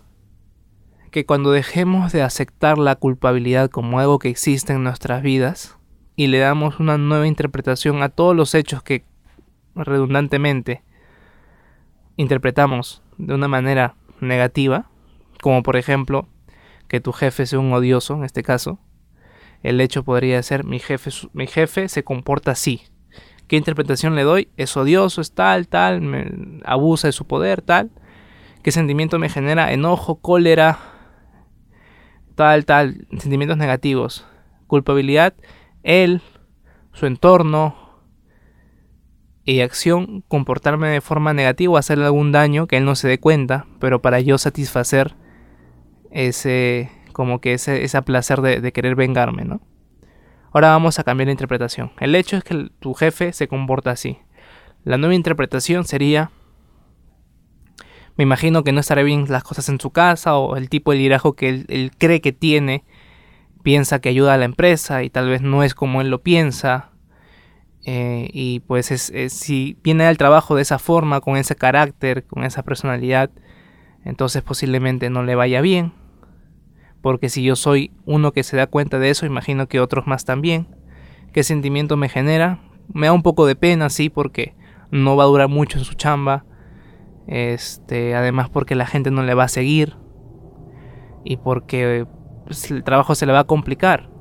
que 1.11 1.24
cuando 1.24 1.52
dejemos 1.52 2.12
de 2.12 2.20
aceptar 2.20 2.76
la 2.76 2.96
culpabilidad 2.96 3.70
como 3.70 3.98
algo 3.98 4.18
que 4.18 4.28
existe 4.28 4.74
en 4.74 4.83
nuestras 4.83 5.22
vidas 5.22 5.78
y 6.16 6.26
le 6.26 6.40
damos 6.40 6.80
una 6.80 6.98
nueva 6.98 7.26
interpretación 7.26 8.02
a 8.02 8.11
todos 8.11 8.37
los 8.37 8.54
hechos 8.54 8.83
que 8.83 9.07
redundantemente 9.74 10.82
interpretamos 12.16 13.02
de 13.18 13.34
una 13.34 13.48
manera 13.48 13.96
negativa, 14.20 14.90
como 15.40 15.62
por 15.62 15.76
ejemplo 15.76 16.28
que 16.88 17.00
tu 17.00 17.12
jefe 17.12 17.46
sea 17.46 17.58
un 17.58 17.72
odioso, 17.72 18.14
en 18.14 18.24
este 18.24 18.42
caso, 18.42 18.78
el 19.62 19.80
hecho 19.80 20.04
podría 20.04 20.42
ser 20.42 20.64
mi 20.64 20.78
jefe, 20.78 21.10
mi 21.32 21.46
jefe 21.46 21.88
se 21.88 22.04
comporta 22.04 22.52
así. 22.52 22.82
¿Qué 23.48 23.56
interpretación 23.56 24.14
le 24.14 24.22
doy? 24.22 24.48
Es 24.56 24.76
odioso, 24.76 25.20
es 25.20 25.32
tal, 25.32 25.68
tal, 25.68 26.00
me 26.00 26.60
abusa 26.64 27.08
de 27.08 27.12
su 27.12 27.26
poder, 27.26 27.62
tal. 27.62 27.90
¿Qué 28.62 28.72
sentimiento 28.72 29.18
me 29.18 29.28
genera? 29.28 29.72
Enojo, 29.72 30.16
cólera, 30.16 30.78
tal, 32.34 32.64
tal, 32.64 33.06
sentimientos 33.18 33.58
negativos. 33.58 34.26
Culpabilidad, 34.66 35.34
él, 35.82 36.22
su 36.92 37.06
entorno, 37.06 37.83
y 39.44 39.61
acción 39.61 40.24
comportarme 40.28 40.88
de 40.88 41.00
forma 41.00 41.35
negativa 41.35 41.78
hacerle 41.78 42.07
algún 42.07 42.33
daño 42.33 42.66
que 42.66 42.78
él 42.78 42.85
no 42.85 42.94
se 42.94 43.09
dé 43.09 43.18
cuenta, 43.18 43.66
pero 43.78 44.00
para 44.00 44.20
yo 44.20 44.38
satisfacer 44.38 45.14
ese 46.11 46.90
como 47.12 47.40
que 47.40 47.52
ese, 47.52 47.85
ese 47.85 48.00
placer 48.02 48.40
de, 48.40 48.72
querer 48.72 48.96
vengarme, 48.96 49.44
¿no? 49.44 49.61
Ahora 50.52 50.70
vamos 50.70 50.98
a 50.98 51.04
cambiar 51.04 51.26
la 51.26 51.33
interpretación. 51.33 51.92
El 52.00 52.14
hecho 52.14 52.37
es 52.37 52.44
que 52.44 52.70
tu 52.80 52.94
jefe 52.94 53.33
se 53.33 53.46
comporta 53.46 53.92
así. 53.92 54.18
La 54.83 54.98
nueva 54.98 55.14
interpretación 55.14 55.85
sería 55.85 56.30
me 58.16 58.22
imagino 58.22 58.62
que 58.62 58.72
no 58.72 58.80
estará 58.80 59.02
bien 59.02 59.26
las 59.28 59.42
cosas 59.42 59.68
en 59.68 59.80
su 59.80 59.90
casa 59.90 60.37
o 60.37 60.57
el 60.57 60.68
tipo 60.68 60.92
de 60.92 60.98
liderazgo 60.98 61.35
que 61.35 61.48
él 61.48 61.90
cree 61.98 62.20
que 62.20 62.33
tiene 62.33 62.85
piensa 63.64 64.00
que 64.00 64.09
ayuda 64.09 64.35
a 64.35 64.38
la 64.38 64.44
empresa 64.44 65.02
y 65.02 65.11
tal 65.11 65.28
vez 65.28 65.42
no 65.42 65.64
es 65.64 65.74
como 65.74 66.00
él 66.00 66.11
lo 66.11 66.22
piensa 66.22 66.93
eh, 67.84 68.30
y 68.32 68.60
pues 68.60 68.86
si 69.28 69.78
viene 69.82 70.06
al 70.06 70.16
trabajo 70.16 70.56
de 70.56 70.62
esa 70.62 70.78
forma, 70.78 71.20
con 71.20 71.36
ese 71.36 71.54
carácter, 71.54 72.24
con 72.24 72.44
esa 72.44 72.62
personalidad, 72.62 73.30
entonces 74.04 74.42
posiblemente 74.42 75.10
no 75.10 75.22
le 75.22 75.34
vaya 75.34 75.60
bien. 75.60 75.92
Porque 77.02 77.28
si 77.28 77.42
yo 77.42 77.56
soy 77.56 77.92
uno 78.06 78.32
que 78.32 78.42
se 78.42 78.56
da 78.56 78.66
cuenta 78.66 78.98
de 78.98 79.10
eso, 79.10 79.26
imagino 79.26 79.68
que 79.68 79.80
otros 79.80 80.06
más 80.06 80.24
también. 80.24 80.66
¿Qué 81.32 81.42
sentimiento 81.42 81.98
me 81.98 82.08
genera? 82.08 82.60
Me 82.92 83.06
da 83.06 83.12
un 83.12 83.22
poco 83.22 83.44
de 83.44 83.56
pena, 83.56 83.90
sí, 83.90 84.08
porque 84.08 84.54
no 84.90 85.16
va 85.16 85.24
a 85.24 85.26
durar 85.26 85.48
mucho 85.48 85.78
en 85.78 85.84
su 85.84 85.94
chamba. 85.94 86.46
Este, 87.26 88.14
además 88.14 88.48
porque 88.48 88.74
la 88.74 88.86
gente 88.86 89.10
no 89.10 89.22
le 89.22 89.34
va 89.34 89.44
a 89.44 89.48
seguir. 89.48 89.96
Y 91.24 91.36
porque 91.36 92.06
pues, 92.46 92.70
el 92.70 92.84
trabajo 92.84 93.14
se 93.14 93.26
le 93.26 93.32
va 93.32 93.40
a 93.40 93.44
complicar 93.44 94.13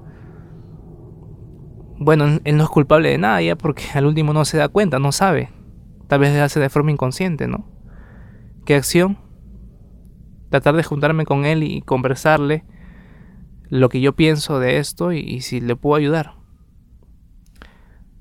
bueno, 2.03 2.39
él 2.43 2.57
no 2.57 2.63
es 2.63 2.69
culpable 2.69 3.09
de 3.09 3.17
nada 3.17 3.41
ya 3.41 3.55
porque 3.55 3.83
al 3.93 4.05
último 4.05 4.33
no 4.33 4.45
se 4.45 4.57
da 4.57 4.69
cuenta, 4.69 4.99
no 4.99 5.11
sabe. 5.11 5.49
Tal 6.07 6.19
vez 6.19 6.37
hace 6.39 6.59
de 6.59 6.69
forma 6.69 6.91
inconsciente, 6.91 7.47
¿no? 7.47 7.65
¿Qué 8.65 8.75
acción? 8.75 9.17
Tratar 10.49 10.75
de 10.75 10.83
juntarme 10.83 11.25
con 11.25 11.45
él 11.45 11.63
y 11.63 11.81
conversarle 11.81 12.63
lo 13.69 13.89
que 13.89 14.01
yo 14.01 14.13
pienso 14.13 14.59
de 14.59 14.77
esto 14.77 15.11
y, 15.11 15.41
si 15.41 15.59
le 15.59 15.75
puedo 15.75 15.95
ayudar. 15.95 16.35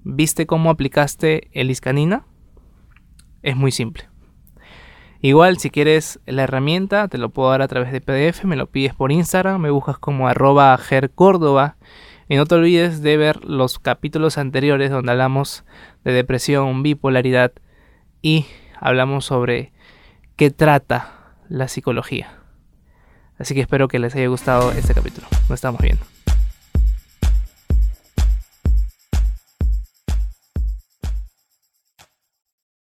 ¿Viste 0.05 0.47
cómo 0.47 0.71
aplicaste 0.71 1.49
el 1.53 1.71
iscanina? 1.71 2.25
Es 3.43 3.57
muy 3.57 3.71
simple. 3.71 4.09
Igual, 5.21 5.59
si 5.59 5.71
quieres 5.71 6.21
la 6.27 6.45
herramienta, 6.45 7.07
te 7.09 7.19
lo 7.19 7.29
puedo 7.29 7.51
dar 7.51 7.63
a 7.63 7.69
través 7.69 7.93
de 7.93 8.01
PDF, 8.01 8.45
me 8.45 8.57
lo 8.57 8.67
pides 8.67 8.95
por 8.95 9.13
Instagram, 9.13 9.61
me 9.61 9.71
buscas 9.71 9.99
como 9.99 10.27
arroba 10.27 10.77
gercórdoba 10.79 11.77
y 12.29 12.37
no 12.37 12.47
te 12.47 12.55
olvides 12.55 13.03
de 13.03 13.17
ver 13.17 13.45
los 13.45 13.79
capítulos 13.79 14.39
anteriores 14.39 14.91
donde 14.91 15.13
hablamos 15.13 15.65
de 16.05 16.13
depresión, 16.13 16.83
bipolaridad 16.83 17.53
y 18.21 18.47
hablamos 18.81 19.25
sobre 19.25 19.73
qué 20.37 20.51
trata 20.51 21.35
la 21.49 21.69
psicología. 21.69 22.39
Así 23.39 23.55
que 23.55 23.61
espero 23.61 23.89
que 23.89 23.99
les 23.99 24.15
haya 24.15 24.29
gustado 24.29 24.73
este 24.73 24.95
capítulo. 24.95 25.27
Nos 25.49 25.53
estamos 25.59 25.81
viendo. 25.81 26.12